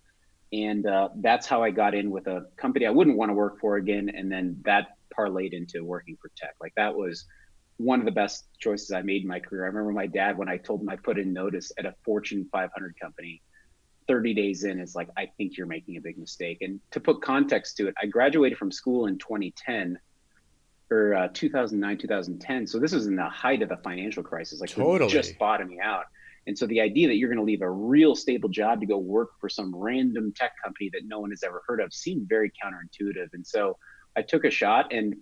And 0.53 0.85
uh, 0.85 1.09
that's 1.17 1.47
how 1.47 1.63
I 1.63 1.71
got 1.71 1.95
in 1.95 2.11
with 2.11 2.27
a 2.27 2.45
company 2.55 2.85
I 2.85 2.91
wouldn't 2.91 3.17
want 3.17 3.29
to 3.29 3.33
work 3.33 3.59
for 3.59 3.77
again. 3.77 4.09
And 4.15 4.31
then 4.31 4.61
that 4.65 4.89
parlayed 5.17 5.53
into 5.53 5.83
working 5.83 6.17
for 6.21 6.29
tech. 6.37 6.55
Like 6.61 6.73
that 6.75 6.95
was 6.95 7.25
one 7.77 7.99
of 7.99 8.05
the 8.05 8.11
best 8.11 8.45
choices 8.59 8.91
I 8.91 9.01
made 9.01 9.23
in 9.23 9.27
my 9.27 9.39
career. 9.39 9.63
I 9.63 9.67
remember 9.67 9.91
my 9.91 10.07
dad, 10.07 10.37
when 10.37 10.47
I 10.47 10.57
told 10.57 10.81
him 10.81 10.89
I 10.89 10.95
put 10.95 11.17
in 11.17 11.33
notice 11.33 11.71
at 11.77 11.85
a 11.85 11.95
Fortune 12.05 12.47
500 12.51 12.95
company, 13.01 13.41
30 14.07 14.33
days 14.33 14.63
in 14.63 14.79
is 14.79 14.95
like, 14.95 15.09
I 15.17 15.27
think 15.37 15.57
you're 15.57 15.67
making 15.67 15.97
a 15.97 16.01
big 16.01 16.17
mistake. 16.17 16.59
And 16.61 16.79
to 16.91 16.99
put 16.99 17.21
context 17.21 17.77
to 17.77 17.87
it, 17.87 17.95
I 18.01 18.05
graduated 18.05 18.57
from 18.57 18.71
school 18.71 19.07
in 19.07 19.17
2010 19.17 19.97
or 20.91 21.15
uh, 21.15 21.27
2009, 21.33 21.97
2010. 21.97 22.67
So 22.67 22.79
this 22.79 22.93
was 22.93 23.07
in 23.07 23.15
the 23.15 23.29
height 23.29 23.61
of 23.61 23.69
the 23.69 23.77
financial 23.77 24.23
crisis, 24.23 24.61
like 24.61 24.69
totally. 24.69 25.11
just 25.11 25.37
bottoming 25.39 25.79
out. 25.81 26.05
And 26.47 26.57
so 26.57 26.67
the 26.67 26.79
idea 26.81 27.07
that 27.07 27.15
you're 27.15 27.29
going 27.29 27.39
to 27.39 27.43
leave 27.43 27.61
a 27.61 27.69
real 27.69 28.15
stable 28.15 28.49
job 28.49 28.79
to 28.81 28.85
go 28.85 28.97
work 28.97 29.31
for 29.39 29.49
some 29.49 29.75
random 29.75 30.31
tech 30.31 30.51
company 30.63 30.91
that 30.93 31.01
no 31.05 31.19
one 31.19 31.31
has 31.31 31.43
ever 31.43 31.63
heard 31.67 31.81
of 31.81 31.91
seemed 31.91 32.29
very 32.29 32.51
counterintuitive. 32.51 33.33
And 33.33 33.45
so 33.45 33.77
I 34.15 34.21
took 34.21 34.45
a 34.45 34.51
shot 34.51 34.93
and 34.93 35.15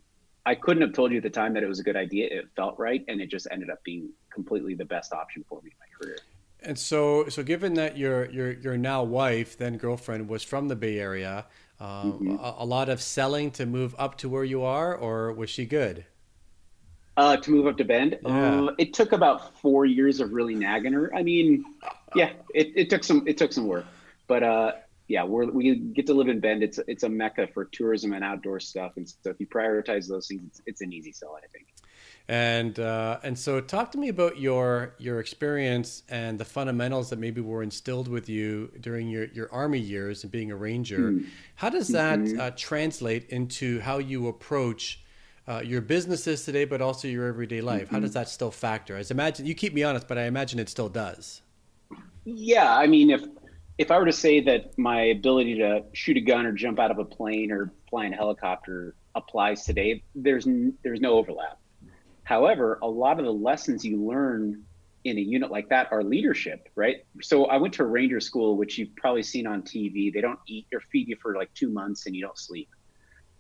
I 0.46 0.56
couldn't 0.56 0.82
have 0.82 0.92
told 0.92 1.12
you 1.12 1.18
at 1.18 1.24
the 1.24 1.30
time 1.30 1.54
that 1.54 1.64
it 1.64 1.68
was 1.68 1.80
a 1.80 1.84
good 1.84 1.96
idea. 1.96 2.28
It 2.30 2.50
felt 2.58 2.78
right. 2.78 3.06
And 3.08 3.22
it 3.22 3.32
just 3.32 3.48
ended 3.50 3.70
up 3.70 3.82
being 3.86 4.10
completely 4.34 4.76
the 4.76 4.84
best 4.84 5.14
option 5.14 5.46
for 5.48 5.62
me 5.62 5.72
in 5.72 5.78
my 5.80 6.06
career. 6.06 6.18
And 6.64 6.80
so, 6.80 7.28
so 7.30 7.44
given 7.44 7.74
that 7.76 7.98
your 7.98 8.30
your 8.32 8.52
your 8.54 8.78
now 8.78 9.04
wife, 9.04 9.58
then 9.58 9.78
girlfriend, 9.78 10.30
was 10.30 10.44
from 10.44 10.68
the 10.68 10.76
Bay 10.76 11.00
Area, 11.00 11.46
Uh, 11.80 12.04
mm-hmm. 12.04 12.36
a, 12.40 12.56
a, 12.60 12.66
lot 12.66 12.88
of 12.88 13.02
selling 13.02 13.52
to 13.52 13.66
move 13.66 13.94
up 13.98 14.16
to 14.18 14.30
where 14.30 14.46
you 14.46 14.64
are, 14.64 14.96
or 14.96 15.34
was 15.34 15.50
she 15.50 15.66
good? 15.66 16.06
Uh, 17.18 17.36
to 17.36 17.52
move 17.52 17.68
up 17.68 17.76
to 17.78 17.84
Bend, 17.84 18.18
yeah. 18.24 18.62
uh, 18.62 18.76
it 18.78 18.94
took 18.94 19.12
about 19.12 19.58
four 19.60 19.86
years 19.86 20.22
of 20.22 20.32
really 20.32 20.56
nagging 20.56 20.94
her. 20.94 21.14
I 21.14 21.24
mean, 21.24 21.66
yeah, 22.16 22.32
it, 22.54 22.72
it 22.76 22.90
took 22.90 23.04
some 23.04 23.28
it 23.28 23.38
took 23.38 23.52
some 23.52 23.68
work, 23.68 23.86
but 24.28 24.44
uh, 24.44 24.72
yeah, 25.10 25.26
we're, 25.26 25.52
we 25.52 25.76
get 25.76 26.08
to 26.08 26.14
live 26.14 26.30
in 26.30 26.40
Bend. 26.40 26.64
It's 26.64 26.80
it's 26.88 27.04
a 27.04 27.10
mecca 27.10 27.48
for 27.48 27.66
tourism 27.66 28.14
and 28.14 28.24
outdoor 28.24 28.60
stuff, 28.62 28.96
and 28.96 29.10
so 29.10 29.32
if 29.32 29.40
you 29.40 29.48
prioritize 29.48 30.08
those 30.08 30.28
things, 30.28 30.44
it's, 30.48 30.62
it's 30.66 30.82
an 30.82 30.94
easy 30.94 31.12
sell, 31.12 31.36
I 31.36 31.48
think. 31.52 31.73
And 32.30 32.80
uh, 32.80 33.20
and 33.22 33.38
so, 33.38 33.60
talk 33.60 33.92
to 33.92 33.98
me 33.98 34.08
about 34.08 34.40
your 34.40 34.96
your 34.98 35.20
experience 35.20 36.04
and 36.08 36.40
the 36.40 36.46
fundamentals 36.46 37.10
that 37.10 37.20
maybe 37.20 37.42
were 37.42 37.62
instilled 37.62 38.08
with 38.08 38.30
you 38.30 38.72
during 38.80 39.10
your, 39.10 39.26
your 39.26 39.52
army 39.52 39.80
years 39.80 40.24
and 40.24 40.32
being 40.32 40.50
a 40.50 40.56
ranger. 40.56 41.12
Mm. 41.12 41.26
How 41.56 41.70
does 41.70 41.90
that 41.90 42.20
mm-hmm. 42.20 42.40
uh, 42.40 42.52
translate 42.52 43.30
into 43.30 43.82
how 43.82 43.98
you 43.98 44.30
approach 44.30 45.04
uh, 45.50 45.62
your 45.66 45.82
businesses 45.82 46.46
today, 46.46 46.64
but 46.64 46.82
also 46.82 47.10
your 47.10 47.28
everyday 47.28 47.60
life? 47.60 47.88
Mm-hmm. 47.88 47.96
How 47.96 48.00
does 48.00 48.14
that 48.14 48.30
still 48.30 48.52
factor? 48.52 48.96
As 48.96 49.12
imagine 49.12 49.46
you 49.46 49.54
keep 49.54 49.74
me 49.74 49.84
honest, 49.84 50.08
but 50.08 50.18
I 50.18 50.24
imagine 50.24 50.60
it 50.60 50.70
still 50.70 50.90
does. 50.90 51.42
Yeah, 52.24 52.74
I 52.74 52.88
mean, 52.88 53.10
if 53.10 53.22
if 53.78 53.92
I 53.92 53.98
were 53.98 54.06
to 54.06 54.14
say 54.14 54.40
that 54.40 54.78
my 54.78 55.02
ability 55.02 55.58
to 55.58 55.84
shoot 55.92 56.16
a 56.16 56.22
gun 56.22 56.46
or 56.46 56.54
jump 56.54 56.80
out 56.80 56.90
of 56.90 57.00
a 57.00 57.06
plane 57.06 57.52
or 57.52 57.74
fly 57.90 58.06
in 58.06 58.14
a 58.14 58.16
helicopter 58.16 58.96
applies 59.14 59.66
today, 59.66 60.04
there's 60.16 60.48
n- 60.48 60.74
there's 60.84 61.02
no 61.02 61.16
overlap. 61.16 61.60
However, 62.24 62.80
a 62.82 62.88
lot 62.88 63.20
of 63.20 63.26
the 63.26 63.34
lessons 63.34 63.84
you 63.84 64.02
learn 64.04 64.64
in 65.04 65.18
a 65.18 65.22
unit 65.22 65.52
like 65.52 65.70
that 65.70 65.92
are 65.92 66.04
leadership, 66.04 66.70
right? 66.76 67.06
So 67.22 67.46
I 67.46 67.58
went 67.58 67.74
to 67.76 67.86
ranger 67.86 68.22
school, 68.22 68.56
which 68.56 68.78
you've 68.78 68.96
probably 68.96 69.24
seen 69.24 69.46
on 69.46 69.62
TV. 69.62 70.14
They 70.14 70.22
don't 70.22 70.40
eat 70.48 70.68
or 70.74 70.80
feed 70.80 71.10
you 71.10 71.18
for 71.22 71.36
like 71.36 71.54
two 71.54 71.70
months 71.70 72.06
and 72.06 72.16
you 72.16 72.22
don't 72.22 72.38
sleep. 72.38 72.70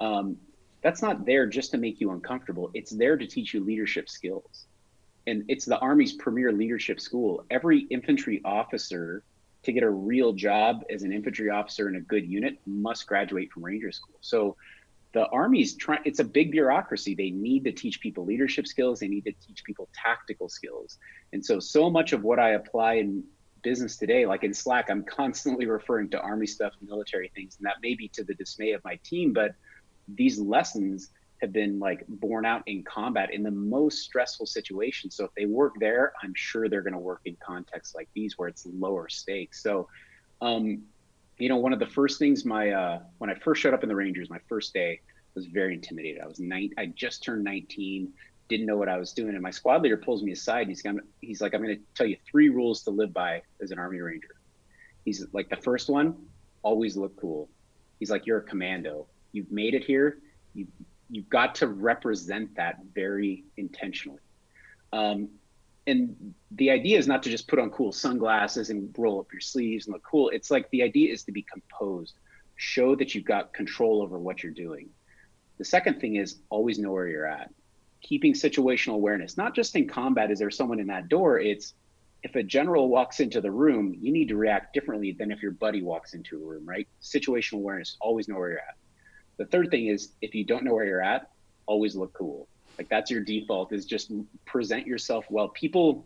Um, 0.01 0.37
that's 0.81 1.01
not 1.01 1.25
there 1.25 1.47
just 1.47 1.71
to 1.71 1.77
make 1.77 2.01
you 2.01 2.11
uncomfortable. 2.11 2.69
It's 2.73 2.91
there 2.91 3.15
to 3.15 3.25
teach 3.25 3.53
you 3.53 3.63
leadership 3.63 4.09
skills. 4.09 4.65
And 5.25 5.45
it's 5.47 5.63
the 5.63 5.79
Army's 5.79 6.13
premier 6.13 6.51
leadership 6.51 6.99
school. 6.99 7.45
Every 7.49 7.79
infantry 7.89 8.41
officer 8.43 9.23
to 9.63 9.71
get 9.71 9.83
a 9.83 9.89
real 9.89 10.33
job 10.33 10.83
as 10.89 11.03
an 11.03 11.13
infantry 11.13 11.49
officer 11.49 11.87
in 11.87 11.95
a 11.95 12.01
good 12.01 12.29
unit 12.29 12.59
must 12.65 13.07
graduate 13.07 13.49
from 13.53 13.63
ranger 13.63 13.93
school. 13.93 14.15
So 14.19 14.57
the 15.13 15.27
army's 15.27 15.75
trying 15.75 16.01
it's 16.05 16.20
a 16.20 16.24
big 16.24 16.51
bureaucracy. 16.51 17.15
They 17.15 17.29
need 17.29 17.63
to 17.65 17.72
teach 17.72 18.01
people 18.01 18.25
leadership 18.25 18.67
skills. 18.67 19.00
They 19.00 19.08
need 19.08 19.25
to 19.25 19.34
teach 19.46 19.63
people 19.63 19.88
tactical 19.93 20.50
skills. 20.50 20.98
And 21.32 21.46
so 21.46 21.60
so 21.60 21.89
much 21.89 22.13
of 22.13 22.24
what 22.24 22.39
i 22.39 22.51
apply 22.51 22.96
in 22.96 23.24
business 23.63 23.96
today 23.96 24.25
like 24.25 24.43
in 24.43 24.53
slack 24.53 24.89
i'm 24.89 25.03
constantly 25.03 25.65
referring 25.77 26.10
to 26.10 26.20
army 26.20 26.46
stuff 26.46 26.74
military 26.82 27.32
things 27.34 27.55
and 27.58 27.65
that 27.65 27.77
may 27.82 27.96
be 27.96 28.10
to 28.10 28.24
the 28.24 28.34
dismay 28.34 28.74
of 28.74 28.84
my 28.84 29.00
team 29.05 29.32
but 29.32 29.55
these 30.15 30.38
lessons 30.38 31.12
have 31.41 31.53
been 31.53 31.79
like 31.79 32.05
borne 32.08 32.46
out 32.46 32.62
in 32.67 32.84
combat 32.84 33.34
in 33.34 33.41
the 33.41 33.51
most 33.51 34.00
stressful 34.00 34.46
situations 34.46 35.15
so 35.15 35.24
if 35.24 35.32
they 35.36 35.46
work 35.46 35.74
there 35.79 36.12
i'm 36.22 36.34
sure 36.36 36.67
they're 36.67 36.82
going 36.82 36.93
to 36.93 37.00
work 37.00 37.22
in 37.24 37.38
contexts 37.46 37.96
like 37.96 38.10
these 38.13 38.38
where 38.38 38.50
it's 38.50 38.65
lower 38.65 39.08
stakes. 39.08 39.63
So 39.63 39.88
um, 40.41 40.84
you 41.37 41.49
know, 41.49 41.57
one 41.57 41.73
of 41.73 41.79
the 41.79 41.87
first 41.87 42.19
things 42.19 42.45
my 42.45 42.71
uh, 42.71 42.99
when 43.17 43.29
I 43.29 43.35
first 43.35 43.61
showed 43.61 43.73
up 43.73 43.83
in 43.83 43.89
the 43.89 43.95
Rangers, 43.95 44.29
my 44.29 44.39
first 44.47 44.73
day 44.73 45.01
was 45.35 45.47
very 45.47 45.73
intimidated. 45.73 46.21
I 46.21 46.27
was 46.27 46.39
nine, 46.39 46.71
I 46.77 46.87
just 46.87 47.23
turned 47.23 47.43
19, 47.43 48.11
didn't 48.49 48.65
know 48.65 48.77
what 48.77 48.89
I 48.89 48.97
was 48.97 49.13
doing, 49.13 49.33
and 49.33 49.41
my 49.41 49.51
squad 49.51 49.81
leader 49.81 49.97
pulls 49.97 50.21
me 50.21 50.31
aside. 50.31 50.67
He's 50.67 50.81
going 50.81 50.99
he's 51.21 51.41
like, 51.41 51.53
I'm 51.53 51.63
going 51.63 51.75
to 51.75 51.81
tell 51.95 52.07
you 52.07 52.17
three 52.29 52.49
rules 52.49 52.83
to 52.83 52.91
live 52.91 53.13
by 53.13 53.41
as 53.61 53.71
an 53.71 53.79
Army 53.79 53.99
Ranger. 53.99 54.35
He's 55.05 55.25
like, 55.33 55.49
the 55.49 55.57
first 55.57 55.89
one, 55.89 56.15
always 56.61 56.95
look 56.95 57.19
cool. 57.19 57.49
He's 57.99 58.09
like, 58.09 58.25
you're 58.25 58.39
a 58.39 58.43
commando. 58.43 59.07
You've 59.31 59.51
made 59.51 59.73
it 59.73 59.83
here. 59.83 60.19
You 60.53 60.67
you've 61.09 61.29
got 61.29 61.55
to 61.55 61.67
represent 61.67 62.55
that 62.55 62.77
very 62.93 63.43
intentionally. 63.57 64.19
Um, 64.91 65.29
and 65.85 66.33
the 66.51 66.69
idea 66.69 66.97
is 66.97 67.07
not 67.07 67.23
to 67.23 67.29
just 67.29 67.47
put 67.47 67.59
on 67.59 67.69
cool 67.71 67.91
sunglasses 67.91 68.69
and 68.69 68.93
roll 68.97 69.19
up 69.19 69.31
your 69.33 69.41
sleeves 69.41 69.85
and 69.85 69.93
look 69.93 70.03
cool. 70.03 70.29
It's 70.29 70.49
like 70.49 70.69
the 70.69 70.83
idea 70.83 71.11
is 71.11 71.23
to 71.23 71.31
be 71.31 71.43
composed, 71.43 72.15
show 72.55 72.95
that 72.95 73.13
you've 73.13 73.25
got 73.25 73.53
control 73.53 74.01
over 74.01 74.17
what 74.17 74.43
you're 74.43 74.53
doing. 74.53 74.89
The 75.57 75.65
second 75.65 75.99
thing 75.99 76.15
is 76.15 76.37
always 76.49 76.79
know 76.79 76.91
where 76.91 77.07
you're 77.07 77.27
at. 77.27 77.49
Keeping 78.01 78.33
situational 78.33 78.95
awareness, 78.95 79.37
not 79.37 79.55
just 79.55 79.75
in 79.75 79.87
combat, 79.87 80.31
is 80.31 80.39
there 80.39 80.51
someone 80.51 80.79
in 80.79 80.87
that 80.87 81.09
door? 81.09 81.39
It's 81.39 81.73
if 82.23 82.35
a 82.35 82.43
general 82.43 82.87
walks 82.87 83.19
into 83.19 83.41
the 83.41 83.51
room, 83.51 83.95
you 83.99 84.11
need 84.11 84.29
to 84.29 84.37
react 84.37 84.73
differently 84.73 85.11
than 85.11 85.31
if 85.31 85.41
your 85.41 85.51
buddy 85.51 85.81
walks 85.81 86.13
into 86.13 86.41
a 86.41 86.45
room, 86.45 86.65
right? 86.65 86.87
Situational 87.01 87.55
awareness, 87.57 87.97
always 87.99 88.29
know 88.29 88.35
where 88.35 88.51
you're 88.51 88.59
at. 88.59 88.75
The 89.37 89.45
third 89.45 89.69
thing 89.69 89.87
is 89.87 90.13
if 90.21 90.33
you 90.33 90.45
don't 90.45 90.63
know 90.63 90.73
where 90.73 90.85
you're 90.85 91.03
at, 91.03 91.29
always 91.65 91.95
look 91.95 92.13
cool. 92.13 92.47
Like 92.77 92.89
that's 92.89 93.12
your 93.12 93.22
default 93.22 93.72
is 93.72 93.86
just 93.86 94.12
present 94.46 94.88
yourself 94.88 95.25
well. 95.30 95.50
People 95.50 96.06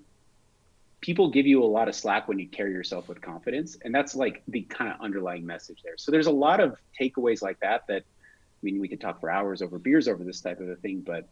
people 1.01 1.29
give 1.29 1.45
you 1.45 1.63
a 1.63 1.65
lot 1.65 1.87
of 1.87 1.95
slack 1.95 2.27
when 2.27 2.39
you 2.39 2.47
carry 2.47 2.71
yourself 2.71 3.07
with 3.07 3.21
confidence 3.21 3.77
and 3.83 3.93
that's 3.93 4.15
like 4.15 4.41
the 4.47 4.61
kind 4.63 4.91
of 4.91 4.99
underlying 4.99 5.45
message 5.45 5.79
there 5.83 5.97
so 5.97 6.11
there's 6.11 6.27
a 6.27 6.31
lot 6.31 6.59
of 6.59 6.77
takeaways 6.99 7.41
like 7.41 7.59
that 7.59 7.85
that 7.87 8.01
i 8.01 8.59
mean 8.63 8.79
we 8.79 8.87
could 8.87 8.99
talk 8.99 9.19
for 9.19 9.29
hours 9.29 9.61
over 9.61 9.77
beers 9.77 10.07
over 10.07 10.23
this 10.23 10.41
type 10.41 10.59
of 10.59 10.69
a 10.69 10.75
thing 10.77 11.01
but 11.05 11.29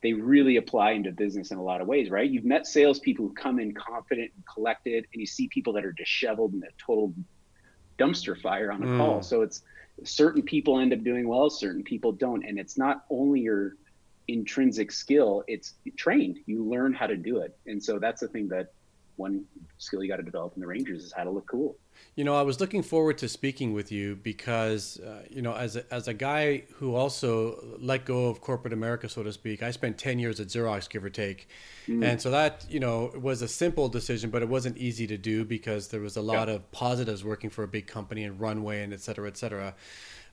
they 0.00 0.12
really 0.12 0.56
apply 0.56 0.92
into 0.92 1.10
business 1.10 1.50
in 1.50 1.58
a 1.58 1.62
lot 1.62 1.80
of 1.80 1.86
ways 1.86 2.10
right 2.10 2.30
you've 2.30 2.44
met 2.44 2.66
salespeople 2.66 3.26
who 3.26 3.34
come 3.34 3.58
in 3.58 3.72
confident 3.72 4.30
and 4.34 4.44
collected 4.46 5.06
and 5.12 5.20
you 5.20 5.26
see 5.26 5.48
people 5.48 5.72
that 5.72 5.84
are 5.84 5.92
disheveled 5.92 6.52
and 6.52 6.62
a 6.62 6.68
total 6.78 7.12
dumpster 7.98 8.38
fire 8.40 8.70
on 8.70 8.82
a 8.82 8.86
mm. 8.86 8.98
call 8.98 9.22
so 9.22 9.42
it's 9.42 9.62
certain 10.04 10.42
people 10.42 10.78
end 10.78 10.92
up 10.92 11.02
doing 11.02 11.26
well 11.26 11.50
certain 11.50 11.82
people 11.82 12.12
don't 12.12 12.44
and 12.44 12.58
it's 12.58 12.78
not 12.78 13.04
only 13.10 13.40
your 13.40 13.74
intrinsic 14.28 14.92
skill 14.92 15.42
it's 15.48 15.74
trained. 15.96 16.38
You 16.46 16.64
learn 16.64 16.92
how 16.92 17.06
to 17.06 17.16
do 17.16 17.38
it. 17.38 17.58
And 17.66 17.82
so 17.82 17.98
that's 17.98 18.20
the 18.20 18.28
thing 18.28 18.48
that 18.48 18.72
one 19.16 19.44
skill 19.78 20.02
you 20.02 20.08
got 20.08 20.16
to 20.16 20.22
develop 20.22 20.54
in 20.54 20.60
the 20.60 20.66
rangers 20.66 21.04
is 21.04 21.12
how 21.12 21.24
to 21.24 21.30
look 21.30 21.46
cool. 21.48 21.76
You 22.14 22.24
know 22.24 22.34
i 22.34 22.42
was 22.42 22.60
looking 22.60 22.82
forward 22.82 23.18
to 23.18 23.28
speaking 23.28 23.72
with 23.72 23.92
you 23.92 24.16
because 24.16 25.00
uh, 25.00 25.22
you 25.28 25.42
know 25.42 25.54
as 25.54 25.76
a, 25.76 25.94
as 25.94 26.08
a 26.08 26.14
guy 26.14 26.64
who 26.74 26.94
also 26.94 27.76
let 27.78 28.04
go 28.04 28.26
of 28.26 28.40
corporate 28.40 28.72
america 28.72 29.08
so 29.08 29.22
to 29.22 29.32
speak 29.32 29.62
i 29.62 29.70
spent 29.70 29.98
10 29.98 30.18
years 30.18 30.40
at 30.40 30.48
xerox 30.48 30.88
give 30.88 31.04
or 31.04 31.10
take. 31.10 31.48
Mm. 31.86 32.04
and 32.04 32.20
so 32.20 32.30
that 32.30 32.66
you 32.68 32.80
know 32.80 33.12
was 33.20 33.42
a 33.42 33.48
simple 33.48 33.88
decision 33.88 34.30
but 34.30 34.42
it 34.42 34.48
wasn't 34.48 34.76
easy 34.78 35.06
to 35.08 35.16
do 35.16 35.44
because 35.44 35.88
there 35.88 36.00
was 36.00 36.16
a 36.16 36.22
lot 36.22 36.48
yeah. 36.48 36.54
of 36.54 36.70
positives 36.72 37.24
working 37.24 37.50
for 37.50 37.62
a 37.62 37.68
big 37.68 37.86
company 37.86 38.24
and 38.24 38.40
runway 38.40 38.82
and 38.82 38.92
et 38.92 39.00
cetera 39.00 39.28
et 39.28 39.36
cetera 39.36 39.74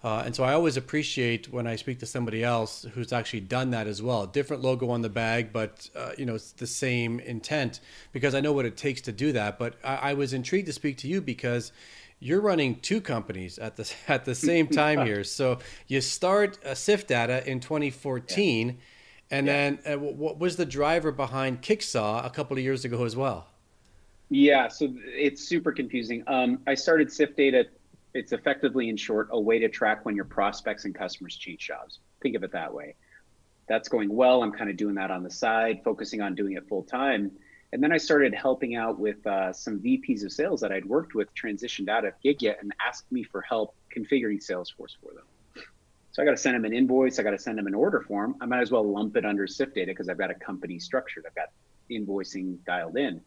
uh, 0.04 0.24
and 0.26 0.36
so 0.36 0.44
I 0.44 0.54
always 0.54 0.78
appreciate 0.78 1.52
when 1.52 1.66
I 1.66 1.76
speak 1.76 2.00
to 2.00 2.06
somebody 2.06 2.44
else 2.44 2.86
who's 2.94 3.12
actually 3.12 3.42
done 3.42 3.72
that 3.72 3.88
as 3.88 4.02
well. 4.02 4.28
Different 4.28 4.62
logo 4.62 4.90
on 4.90 5.02
the 5.02 5.10
bag, 5.10 5.52
but 5.52 5.90
uh, 5.96 6.12
you 6.18 6.26
know 6.26 6.36
it's 6.36 6.52
the 6.52 6.68
same 6.68 7.20
intent 7.22 7.80
because 8.12 8.36
I 8.36 8.42
know 8.42 8.54
what 8.54 8.66
it 8.66 8.78
takes 8.78 9.02
to 9.02 9.12
do 9.12 9.32
that. 9.32 9.58
But 9.58 9.76
I, 9.84 9.96
I 9.96 10.14
was 10.14 10.34
intrigued 10.34 10.68
to 10.68 10.74
speak 10.74 10.98
to 11.00 11.08
you 11.08 11.22
because 11.22 11.72
you're 12.20 12.42
running 12.42 12.80
two 12.80 13.02
companies 13.02 13.58
at 13.58 13.78
the 13.78 13.92
at 14.08 14.26
the 14.26 14.36
same 14.50 14.68
time 14.68 15.06
here. 15.06 15.24
So 15.24 15.60
you 15.88 16.02
start 16.02 16.64
uh, 16.64 16.76
Sift 16.76 17.08
Data 17.08 17.48
in 17.50 17.60
2014, 17.60 18.68
yeah. 18.68 18.74
and 19.32 19.48
yeah. 19.48 19.54
then 19.54 19.80
uh, 19.86 20.00
what 20.00 20.38
was 20.38 20.56
the 20.58 20.66
driver 20.66 21.12
behind 21.12 21.62
Kicksaw 21.62 22.26
a 22.26 22.30
couple 22.30 22.58
of 22.58 22.64
years 22.64 22.86
ago 22.86 23.06
as 23.06 23.16
well? 23.16 23.48
Yeah, 24.30 24.70
so 24.70 24.92
it's 25.06 25.44
super 25.44 25.72
confusing. 25.72 26.24
Um, 26.28 26.60
I 26.66 26.74
started 26.74 27.12
Sift 27.12 27.38
Data 27.38 27.68
it's 28.16 28.32
effectively, 28.32 28.88
in 28.88 28.96
short, 28.96 29.28
a 29.32 29.40
way 29.40 29.60
to 29.60 29.68
track 29.68 30.06
when 30.06 30.16
your 30.16 30.26
prospects 30.26 30.86
and 30.86 30.96
customers 30.96 31.36
change 31.36 31.60
jobs. 31.60 32.00
Think 32.22 32.36
of 32.36 32.44
it 32.44 32.52
that 32.54 32.74
way. 32.74 32.96
That's 33.68 33.90
going 33.90 34.14
well. 34.14 34.42
I'm 34.42 34.54
kind 34.54 34.70
of 34.70 34.78
doing 34.78 34.96
that 34.96 35.12
on 35.12 35.22
the 35.22 35.30
side, 35.30 35.82
focusing 35.84 36.22
on 36.22 36.34
doing 36.34 36.54
it 36.54 36.68
full 36.68 36.84
time. 36.84 37.32
And 37.74 37.84
then 37.84 37.92
I 37.92 37.98
started 37.98 38.34
helping 38.34 38.76
out 38.76 38.98
with 38.98 39.26
uh, 39.28 39.52
some 39.52 39.80
VPs 39.80 40.24
of 40.24 40.32
sales 40.32 40.62
that 40.62 40.72
I'd 40.72 40.86
worked 40.86 41.14
with, 41.14 41.28
transitioned 41.36 41.90
out 41.90 42.06
of 42.06 42.14
Gigya, 42.24 42.58
and 42.62 42.72
asked 42.88 43.12
me 43.12 43.22
for 43.24 43.42
help 43.42 43.76
configuring 43.94 44.42
Salesforce 44.42 44.96
for 45.02 45.14
them. 45.14 45.26
So 46.14 46.22
I 46.22 46.26
got 46.26 46.32
to 46.32 46.38
send 46.38 46.56
them 46.56 46.64
an 46.64 46.72
invoice. 46.72 47.20
I 47.20 47.24
got 47.24 47.32
to 47.32 47.40
send 47.40 47.58
them 47.58 47.68
an 47.68 47.74
order 47.74 48.00
form. 48.00 48.36
I 48.40 48.46
might 48.46 48.62
as 48.62 48.72
well 48.72 48.90
lump 48.90 49.18
it 49.18 49.26
under 49.26 49.46
sift 49.46 49.76
data 49.76 49.92
because 49.92 50.08
I've 50.08 50.18
got 50.18 50.32
a 50.32 50.36
company 50.36 50.80
structured. 50.80 51.26
I've 51.28 51.36
got 51.36 51.50
invoicing 51.92 52.64
dialed 52.66 52.96
in. 52.96 53.20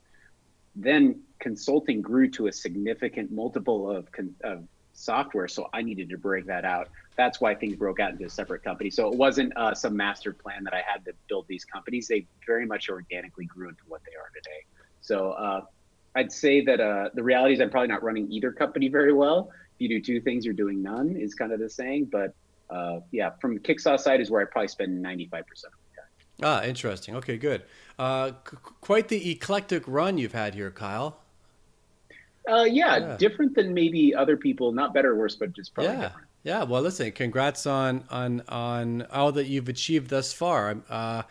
Then 0.75 1.21
consulting 1.41 2.01
grew 2.01 2.31
to 2.31 2.47
a 2.47 2.53
significant 2.53 3.31
multiple 3.31 3.91
of, 3.91 4.09
of 4.43 4.65
software. 4.99 5.49
So 5.49 5.69
I 5.73 5.83
needed 5.83 6.11
to 6.11 6.19
break 6.19 6.47
that 6.47 6.65
out. 6.65 6.89
That's 7.17 7.41
why 7.41 7.55
things 7.55 7.77
broke 7.77 8.01
out 8.01 8.13
into 8.13 8.25
a 8.25 8.31
separate 8.31 8.63
company. 8.63 8.91
So 8.91 9.11
it 9.11 9.17
wasn't 9.17 9.57
uh, 9.57 9.75
some 9.75 9.97
master 9.97 10.33
plan 10.33 10.65
that 10.65 10.75
I 10.75 10.83
had 10.87 11.05
to 11.07 11.13
build 11.29 11.47
these 11.49 11.65
companies. 11.65 12.09
They 12.09 12.27
very 12.47 12.67
much 12.67 12.89
organically 12.89 13.47
grew 13.47 13.69
into 13.69 13.83
what 13.89 14.03
they 14.05 14.13
are 14.13 14.31
today. 14.35 14.65
So 15.01 15.33
uh, 15.33 15.63
I'd 16.15 16.33
say 16.33 16.65
that 16.65 16.81
uh, 16.81 17.11
the 17.15 17.23
reality 17.23 17.55
is 17.55 17.61
I'm 17.61 17.71
probably 17.71 17.89
not 17.89 18.03
running 18.03 18.31
either 18.31 18.53
company 18.53 18.89
very 18.89 19.13
well. 19.13 19.51
If 19.75 19.81
you 19.81 19.89
do 19.89 20.01
two 20.01 20.21
things, 20.21 20.45
you're 20.45 20.55
doing 20.55 20.83
none 20.83 21.17
is 21.17 21.35
kind 21.35 21.53
of 21.53 21.61
the 21.61 21.71
saying. 21.71 22.07
But 22.07 22.35
uh, 22.71 23.01
yeah, 23.11 23.31
from 23.41 23.59
Kicksaw 23.59 23.99
side 23.99 24.21
is 24.21 24.31
where 24.31 24.43
I 24.43 24.45
probably 24.45 24.69
spend 24.69 25.05
95% 25.05 25.23
of 25.23 25.33
my 25.33 25.41
time. 25.41 26.07
Ah, 26.43 26.65
interesting. 26.65 27.17
Okay, 27.17 27.37
good. 27.37 27.63
Uh, 27.99 28.33
quite 28.81 29.09
the 29.09 29.31
eclectic 29.31 29.85
run 29.87 30.19
you've 30.19 30.33
had 30.33 30.55
here, 30.55 30.71
Kyle. 30.71 31.21
Uh, 32.49 32.65
yeah, 32.65 32.97
yeah, 32.97 33.17
different 33.19 33.55
than 33.55 33.75
maybe 33.75 34.15
other 34.15 34.37
people. 34.37 34.73
Not 34.73 34.95
better 34.95 35.13
or 35.13 35.17
worse, 35.17 35.37
but 35.37 35.53
just 35.53 35.75
probably 35.75 35.93
yeah. 35.93 36.01
different. 36.01 36.29
Yeah, 36.45 36.63
well, 36.65 36.83
listen, 36.83 37.13
congrats 37.13 37.67
on 37.67 38.05
on 38.11 38.43
on 38.49 39.03
all 39.13 39.33
that 39.33 39.47
you've 39.47 39.69
achieved 39.69 40.09
thus 40.09 40.33
far. 40.33 40.79
Uh, 40.89 41.23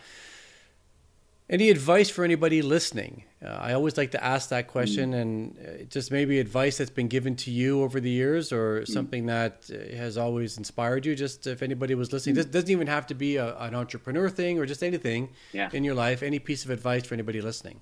any 1.50 1.70
advice 1.70 2.10
for 2.10 2.26
anybody 2.26 2.62
listening? 2.62 3.24
Uh, 3.44 3.50
I 3.50 3.74
always 3.74 3.98
like 3.98 4.12
to 4.12 4.24
ask 4.24 4.50
that 4.50 4.68
question, 4.68 5.14
mm. 5.14 5.22
and 5.22 5.58
uh, 5.60 5.84
just 5.86 6.12
maybe 6.12 6.40
advice 6.40 6.78
that's 6.78 6.92
been 6.92 7.08
given 7.08 7.36
to 7.38 7.52
you 7.52 7.84
over 7.84 8.00
the 8.00 8.10
years, 8.10 8.52
or 8.52 8.82
mm. 8.82 8.88
something 8.88 9.28
that 9.28 9.70
uh, 9.72 9.96
has 9.96 10.18
always 10.18 10.58
inspired 10.58 11.06
you. 11.06 11.16
Just 11.16 11.48
if 11.48 11.62
anybody 11.64 11.96
was 11.96 12.12
listening, 12.12 12.34
mm. 12.34 12.38
this 12.38 12.48
doesn't 12.48 12.70
even 12.70 12.88
have 12.88 13.08
to 13.08 13.16
be 13.16 13.38
a, 13.38 13.56
an 13.58 13.76
entrepreneur 13.76 14.30
thing, 14.30 14.60
or 14.60 14.66
just 14.66 14.84
anything 14.84 15.30
yeah. 15.54 15.70
in 15.72 15.84
your 15.84 15.96
life. 15.96 16.22
Any 16.22 16.40
piece 16.40 16.66
of 16.66 16.72
advice 16.72 17.06
for 17.06 17.14
anybody 17.14 17.42
listening? 17.42 17.82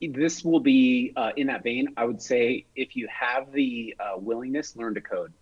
This 0.00 0.44
will 0.44 0.60
be 0.60 1.12
uh, 1.16 1.30
in 1.36 1.48
that 1.48 1.62
vein. 1.62 1.88
I 1.96 2.04
would 2.04 2.22
say 2.22 2.66
if 2.76 2.94
you 2.94 3.08
have 3.08 3.52
the 3.52 3.96
uh, 3.98 4.18
willingness, 4.18 4.76
learn 4.76 4.94
to 4.94 5.00
code. 5.00 5.32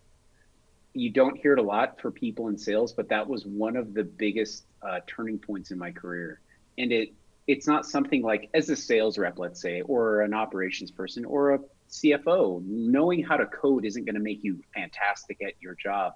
You 0.94 1.10
don't 1.10 1.36
hear 1.36 1.52
it 1.52 1.58
a 1.58 1.62
lot 1.62 2.00
for 2.00 2.10
people 2.10 2.48
in 2.48 2.56
sales, 2.56 2.94
but 2.94 3.10
that 3.10 3.28
was 3.28 3.44
one 3.44 3.76
of 3.76 3.92
the 3.92 4.02
biggest 4.02 4.64
uh, 4.82 5.00
turning 5.06 5.38
points 5.38 5.70
in 5.70 5.78
my 5.78 5.90
career 5.92 6.40
and 6.78 6.92
it 6.92 7.12
it's 7.46 7.66
not 7.66 7.86
something 7.86 8.22
like 8.22 8.50
as 8.54 8.68
a 8.70 8.76
sales 8.76 9.18
rep 9.18 9.38
let's 9.38 9.60
say 9.60 9.80
or 9.82 10.22
an 10.22 10.34
operations 10.34 10.90
person 10.90 11.24
or 11.24 11.54
a 11.54 11.58
cfo 11.90 12.62
knowing 12.66 13.22
how 13.22 13.36
to 13.36 13.46
code 13.46 13.84
isn't 13.84 14.04
going 14.04 14.14
to 14.14 14.20
make 14.20 14.42
you 14.42 14.60
fantastic 14.74 15.38
at 15.42 15.52
your 15.60 15.74
job 15.74 16.14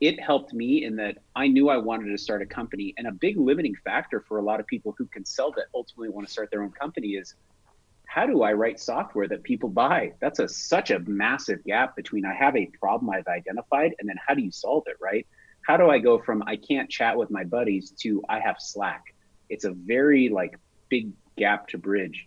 it 0.00 0.20
helped 0.20 0.52
me 0.52 0.84
in 0.84 0.96
that 0.96 1.18
i 1.36 1.46
knew 1.46 1.68
i 1.68 1.76
wanted 1.76 2.10
to 2.10 2.18
start 2.18 2.42
a 2.42 2.46
company. 2.46 2.94
And 2.96 3.06
a 3.06 3.12
big 3.12 3.36
limiting 3.36 3.74
factor 3.84 4.24
for 4.26 4.38
a 4.38 4.42
lot 4.42 4.60
of 4.60 4.66
people 4.66 4.94
who 4.98 5.06
can 5.06 5.24
sell 5.24 5.50
that 5.52 5.66
ultimately 5.74 6.08
want 6.08 6.26
to 6.26 6.32
start 6.32 6.50
their 6.50 6.62
own 6.62 6.72
company 6.72 7.08
is 7.08 7.34
how 8.06 8.26
do 8.26 8.42
i 8.42 8.52
write 8.52 8.80
software 8.80 9.28
that 9.28 9.42
people 9.42 9.68
buy? 9.68 10.12
That's 10.20 10.38
a 10.38 10.48
such 10.48 10.90
a 10.90 10.98
massive 11.00 11.64
gap 11.64 11.96
between 11.96 12.24
i 12.24 12.34
have 12.34 12.56
a 12.56 12.66
problem 12.80 13.10
i've 13.10 13.26
identified 13.26 13.94
and 13.98 14.08
then 14.08 14.16
how 14.26 14.34
do 14.34 14.42
you 14.42 14.50
solve 14.50 14.84
it 14.86 14.96
right? 15.00 15.26
How 15.66 15.76
do 15.76 15.88
i 15.90 15.98
go 15.98 16.18
from 16.18 16.42
i 16.46 16.56
can't 16.56 16.90
chat 16.90 17.16
with 17.16 17.30
my 17.30 17.44
buddies 17.44 17.92
to 18.02 18.22
i 18.28 18.40
have 18.40 18.56
slack? 18.58 19.14
It's 19.48 19.64
a 19.64 19.72
very 19.72 20.28
like 20.28 20.58
big 20.88 21.12
gap 21.36 21.68
to 21.68 21.78
bridge. 21.78 22.26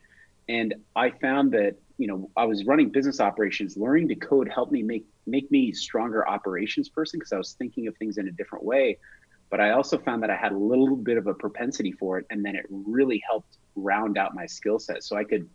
And 0.50 0.76
I 0.96 1.10
found 1.10 1.52
that, 1.54 1.76
you 1.98 2.08
know, 2.08 2.30
I 2.38 2.46
was 2.46 2.66
running 2.66 2.90
business 2.90 3.20
operations, 3.20 3.78
learning 3.78 4.10
to 4.10 4.16
code 4.16 4.50
helped 4.50 4.72
me 4.72 4.84
make 4.84 5.06
make 5.28 5.52
me 5.52 5.72
stronger 5.74 6.28
operations 6.28 6.90
person 6.90 7.20
because 7.20 7.34
I 7.34 7.38
was 7.38 7.54
thinking 7.54 7.88
of 7.88 7.96
things 7.98 8.18
in 8.18 8.28
a 8.28 8.32
different 8.32 8.64
way. 8.64 8.98
But 9.50 9.62
I 9.62 9.72
also 9.72 9.98
found 9.98 10.24
that 10.24 10.30
I 10.30 10.36
had 10.36 10.52
a 10.52 10.58
little 10.58 10.96
bit 10.96 11.18
of 11.18 11.28
a 11.28 11.34
propensity 11.34 11.92
for 11.92 12.18
it. 12.18 12.26
And 12.30 12.44
then 12.44 12.56
it 12.56 12.66
really 12.70 13.22
helped 13.28 13.58
round 13.76 14.18
out 14.18 14.36
my 14.36 14.46
skill 14.46 14.80
set. 14.80 15.04
So 15.04 15.16
I 15.16 15.24
could, 15.24 15.48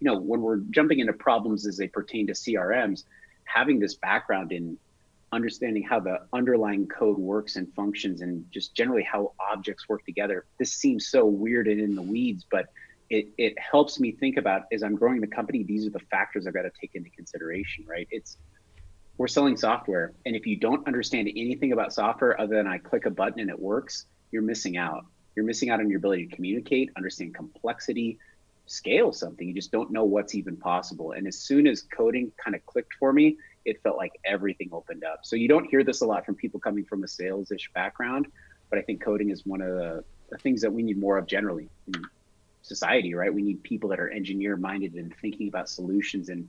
you 0.00 0.04
know, 0.10 0.18
when 0.18 0.40
we're 0.40 0.58
jumping 0.70 1.00
into 1.00 1.12
problems 1.12 1.66
as 1.66 1.76
they 1.76 1.88
pertain 1.88 2.26
to 2.28 2.32
CRMs, 2.32 3.04
having 3.44 3.78
this 3.78 3.94
background 3.94 4.52
in 4.52 4.78
understanding 5.32 5.82
how 5.82 6.00
the 6.00 6.20
underlying 6.32 6.86
code 6.86 7.18
works 7.18 7.56
and 7.56 7.72
functions 7.74 8.22
and 8.22 8.46
just 8.50 8.74
generally 8.74 9.02
how 9.02 9.32
objects 9.52 9.88
work 9.88 10.04
together. 10.04 10.46
This 10.58 10.72
seems 10.72 11.08
so 11.08 11.26
weird 11.26 11.66
and 11.66 11.80
in 11.80 11.94
the 11.94 12.02
weeds, 12.02 12.46
but 12.50 12.66
it, 13.10 13.28
it 13.36 13.54
helps 13.58 14.00
me 14.00 14.12
think 14.12 14.36
about 14.36 14.62
as 14.72 14.82
I'm 14.82 14.94
growing 14.94 15.20
the 15.20 15.26
company, 15.26 15.62
these 15.62 15.86
are 15.86 15.90
the 15.90 16.00
factors 16.10 16.46
I've 16.46 16.54
got 16.54 16.62
to 16.62 16.70
take 16.80 16.94
into 16.94 17.10
consideration, 17.10 17.84
right? 17.86 18.08
It's 18.10 18.38
we're 19.16 19.28
selling 19.28 19.56
software. 19.56 20.12
And 20.26 20.34
if 20.34 20.46
you 20.46 20.56
don't 20.56 20.86
understand 20.86 21.28
anything 21.28 21.72
about 21.72 21.92
software 21.92 22.40
other 22.40 22.56
than 22.56 22.66
I 22.66 22.78
click 22.78 23.06
a 23.06 23.10
button 23.10 23.40
and 23.40 23.50
it 23.50 23.58
works, 23.58 24.06
you're 24.32 24.42
missing 24.42 24.76
out. 24.76 25.06
You're 25.36 25.44
missing 25.44 25.70
out 25.70 25.80
on 25.80 25.88
your 25.88 25.98
ability 25.98 26.26
to 26.26 26.34
communicate, 26.34 26.90
understand 26.96 27.34
complexity, 27.34 28.18
scale 28.66 29.12
something. 29.12 29.46
You 29.46 29.54
just 29.54 29.72
don't 29.72 29.90
know 29.90 30.04
what's 30.04 30.34
even 30.34 30.56
possible. 30.56 31.12
And 31.12 31.26
as 31.26 31.38
soon 31.38 31.66
as 31.66 31.82
coding 31.82 32.32
kind 32.42 32.54
of 32.54 32.64
clicked 32.66 32.94
for 32.98 33.12
me, 33.12 33.36
it 33.64 33.82
felt 33.82 33.96
like 33.96 34.12
everything 34.24 34.68
opened 34.72 35.04
up. 35.04 35.20
So 35.22 35.36
you 35.36 35.48
don't 35.48 35.66
hear 35.66 35.84
this 35.84 36.00
a 36.00 36.06
lot 36.06 36.24
from 36.26 36.34
people 36.34 36.60
coming 36.60 36.84
from 36.84 37.02
a 37.04 37.08
sales 37.08 37.50
ish 37.50 37.70
background, 37.72 38.26
but 38.70 38.78
I 38.78 38.82
think 38.82 39.02
coding 39.02 39.30
is 39.30 39.44
one 39.46 39.60
of 39.60 39.68
the, 39.68 40.04
the, 40.30 40.38
things 40.38 40.60
that 40.62 40.72
we 40.72 40.82
need 40.82 40.98
more 40.98 41.18
of 41.18 41.26
generally 41.26 41.68
in 41.86 42.04
society, 42.62 43.14
right? 43.14 43.32
We 43.32 43.42
need 43.42 43.62
people 43.62 43.88
that 43.90 44.00
are 44.00 44.08
engineer 44.08 44.56
minded 44.56 44.94
and 44.94 45.14
thinking 45.20 45.48
about 45.48 45.68
solutions. 45.68 46.28
And, 46.28 46.48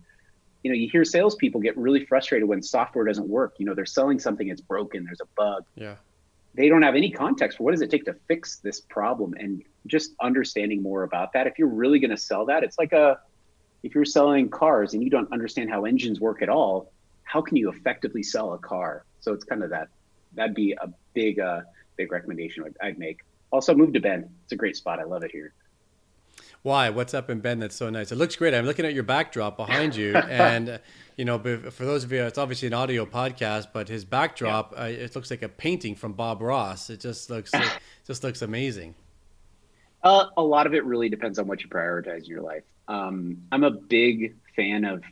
you 0.65 0.71
know, 0.71 0.75
you 0.75 0.89
hear 0.89 1.05
salespeople 1.05 1.61
get 1.61 1.77
really 1.77 2.03
frustrated 2.03 2.49
when 2.49 2.59
software 2.59 3.05
doesn't 3.05 3.27
work. 3.27 3.53
You 3.59 3.67
know, 3.67 3.75
they're 3.75 3.85
selling 3.85 4.17
something, 4.17 4.47
it's 4.47 4.61
broken, 4.61 5.05
there's 5.05 5.21
a 5.21 5.27
bug. 5.37 5.63
Yeah. 5.75 5.97
They 6.55 6.69
don't 6.69 6.81
have 6.81 6.95
any 6.95 7.11
context 7.11 7.59
for 7.59 7.65
what 7.65 7.73
does 7.73 7.81
it 7.81 7.91
take 7.91 8.05
to 8.05 8.15
fix 8.27 8.57
this 8.57 8.81
problem 8.81 9.35
and 9.37 9.61
just 9.85 10.15
understanding 10.19 10.81
more 10.81 11.03
about 11.03 11.33
that. 11.33 11.45
If 11.45 11.59
you're 11.59 11.67
really 11.67 11.99
going 11.99 12.09
to 12.09 12.17
sell 12.17 12.47
that, 12.47 12.63
it's 12.63 12.79
like 12.79 12.93
a, 12.93 13.19
if 13.83 13.93
you're 13.93 14.05
selling 14.05 14.49
cars 14.49 14.95
and 14.95 15.03
you 15.03 15.11
don't 15.11 15.31
understand 15.31 15.69
how 15.69 15.85
engines 15.85 16.19
work 16.19 16.41
at 16.41 16.49
all, 16.49 16.91
how 17.25 17.43
can 17.43 17.57
you 17.57 17.69
effectively 17.69 18.23
sell 18.23 18.53
a 18.53 18.57
car? 18.57 19.05
So 19.19 19.33
it's 19.33 19.43
kind 19.43 19.61
of 19.61 19.69
that. 19.69 19.89
That'd 20.33 20.55
be 20.55 20.71
a 20.71 20.91
big, 21.13 21.39
uh, 21.39 21.61
big 21.95 22.11
recommendation 22.11 22.65
I'd 22.81 22.97
make. 22.97 23.19
Also, 23.51 23.75
move 23.75 23.93
to 23.93 23.99
Bend. 23.99 24.31
It's 24.45 24.53
a 24.53 24.55
great 24.55 24.75
spot. 24.77 24.99
I 24.99 25.03
love 25.03 25.23
it 25.23 25.29
here. 25.29 25.53
Why? 26.65 26.89
What's 26.89 27.13
up 27.13 27.29
in 27.29 27.41
Bend? 27.41 27.61
that's 27.61 27.75
so 27.75 27.91
nice? 27.91 28.11
It 28.11 28.15
looks 28.15 28.35
great. 28.35 28.55
I'm 28.55 28.65
looking 28.65 28.85
at 28.85 28.95
your 28.95 29.03
backdrop 29.03 29.55
behind 29.55 29.95
you, 29.95 30.15
and 30.15 30.79
you 31.15 31.23
know, 31.23 31.37
for 31.37 31.85
those 31.85 32.03
of 32.03 32.11
you, 32.11 32.23
it's 32.23 32.39
obviously 32.39 32.65
an 32.65 32.73
audio 32.73 33.05
podcast, 33.05 33.67
but 33.71 33.87
his 33.87 34.03
backdrop, 34.03 34.71
yeah. 34.71 34.81
uh, 34.81 34.87
it 34.87 35.15
looks 35.15 35.29
like 35.29 35.43
a 35.43 35.47
painting 35.47 35.93
from 35.93 36.13
Bob 36.13 36.41
Ross. 36.41 36.89
It 36.89 37.01
just 37.01 37.29
looks, 37.29 37.53
it 37.53 37.69
just 38.07 38.23
looks 38.23 38.41
amazing. 38.41 38.95
Uh, 40.01 40.25
a 40.37 40.41
lot 40.41 40.65
of 40.65 40.73
it 40.73 40.83
really 40.85 41.07
depends 41.07 41.37
on 41.37 41.45
what 41.45 41.61
you 41.61 41.69
prioritize 41.69 42.21
in 42.21 42.29
your 42.29 42.41
life. 42.41 42.63
Um, 42.87 43.43
I'm 43.51 43.63
a 43.63 43.69
big 43.69 44.33
fan 44.55 44.85
of 44.85 45.03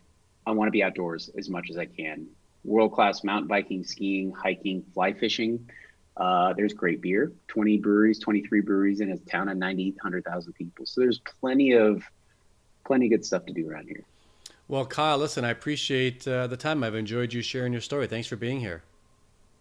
I 0.47 0.51
want 0.53 0.69
to 0.69 0.71
be 0.71 0.81
outdoors 0.81 1.29
as 1.37 1.51
much 1.51 1.69
as 1.69 1.77
I 1.77 1.85
can. 1.85 2.25
World 2.63 2.93
class 2.93 3.23
mountain 3.23 3.47
biking, 3.47 3.83
skiing, 3.83 4.31
hiking, 4.31 4.83
fly 4.95 5.13
fishing. 5.13 5.69
Uh, 6.15 6.53
there's 6.53 6.73
great 6.73 7.01
beer, 7.01 7.31
20 7.47 7.77
breweries, 7.77 8.19
23 8.19 8.61
breweries 8.61 8.99
in 8.99 9.11
a 9.11 9.17
town 9.17 9.49
of 9.49 9.57
90, 9.57 9.91
100,000 9.91 10.53
people. 10.53 10.85
So 10.85 11.01
there's 11.01 11.19
plenty 11.19 11.73
of 11.73 12.03
plenty 12.85 13.05
of 13.05 13.11
good 13.11 13.25
stuff 13.25 13.45
to 13.45 13.53
do 13.53 13.69
around 13.69 13.87
here. 13.87 14.03
Well, 14.67 14.85
Kyle, 14.85 15.17
listen, 15.17 15.45
I 15.45 15.49
appreciate 15.49 16.27
uh, 16.27 16.47
the 16.47 16.57
time. 16.57 16.83
I've 16.83 16.95
enjoyed 16.95 17.31
you 17.33 17.41
sharing 17.41 17.71
your 17.73 17.81
story. 17.81 18.07
Thanks 18.07 18.27
for 18.27 18.35
being 18.35 18.59
here. 18.59 18.83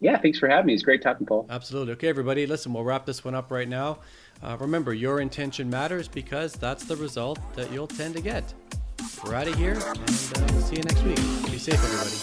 Yeah, 0.01 0.19
thanks 0.19 0.38
for 0.38 0.49
having 0.49 0.67
me. 0.67 0.75
It's 0.75 0.83
great 0.83 1.01
talking, 1.01 1.27
Paul. 1.27 1.47
Absolutely. 1.49 1.93
Okay, 1.93 2.09
everybody, 2.09 2.45
listen, 2.47 2.73
we'll 2.73 2.83
wrap 2.83 3.07
this 3.07 3.25
one 3.25 3.37
up 3.37 3.53
right 3.53 3.69
now. 3.69 4.01
Uh, 4.43 4.57
remember, 4.59 4.93
your 4.93 5.21
intention 5.21 5.71
matters 5.71 6.09
because 6.09 6.55
that's 6.55 6.85
the 6.85 6.97
result 6.97 7.38
that 7.55 7.71
you'll 7.73 7.87
tend 7.87 8.17
to 8.17 8.21
get. 8.21 8.53
We're 9.25 9.37
out 9.37 9.47
of 9.47 9.55
here, 9.55 9.75
and 9.75 9.85
uh, 9.85 9.95
we'll 10.53 10.62
see 10.62 10.75
you 10.77 10.83
next 10.83 11.05
week. 11.05 11.17
Be 11.51 11.59
safe, 11.59 11.75
everybody. 11.75 12.17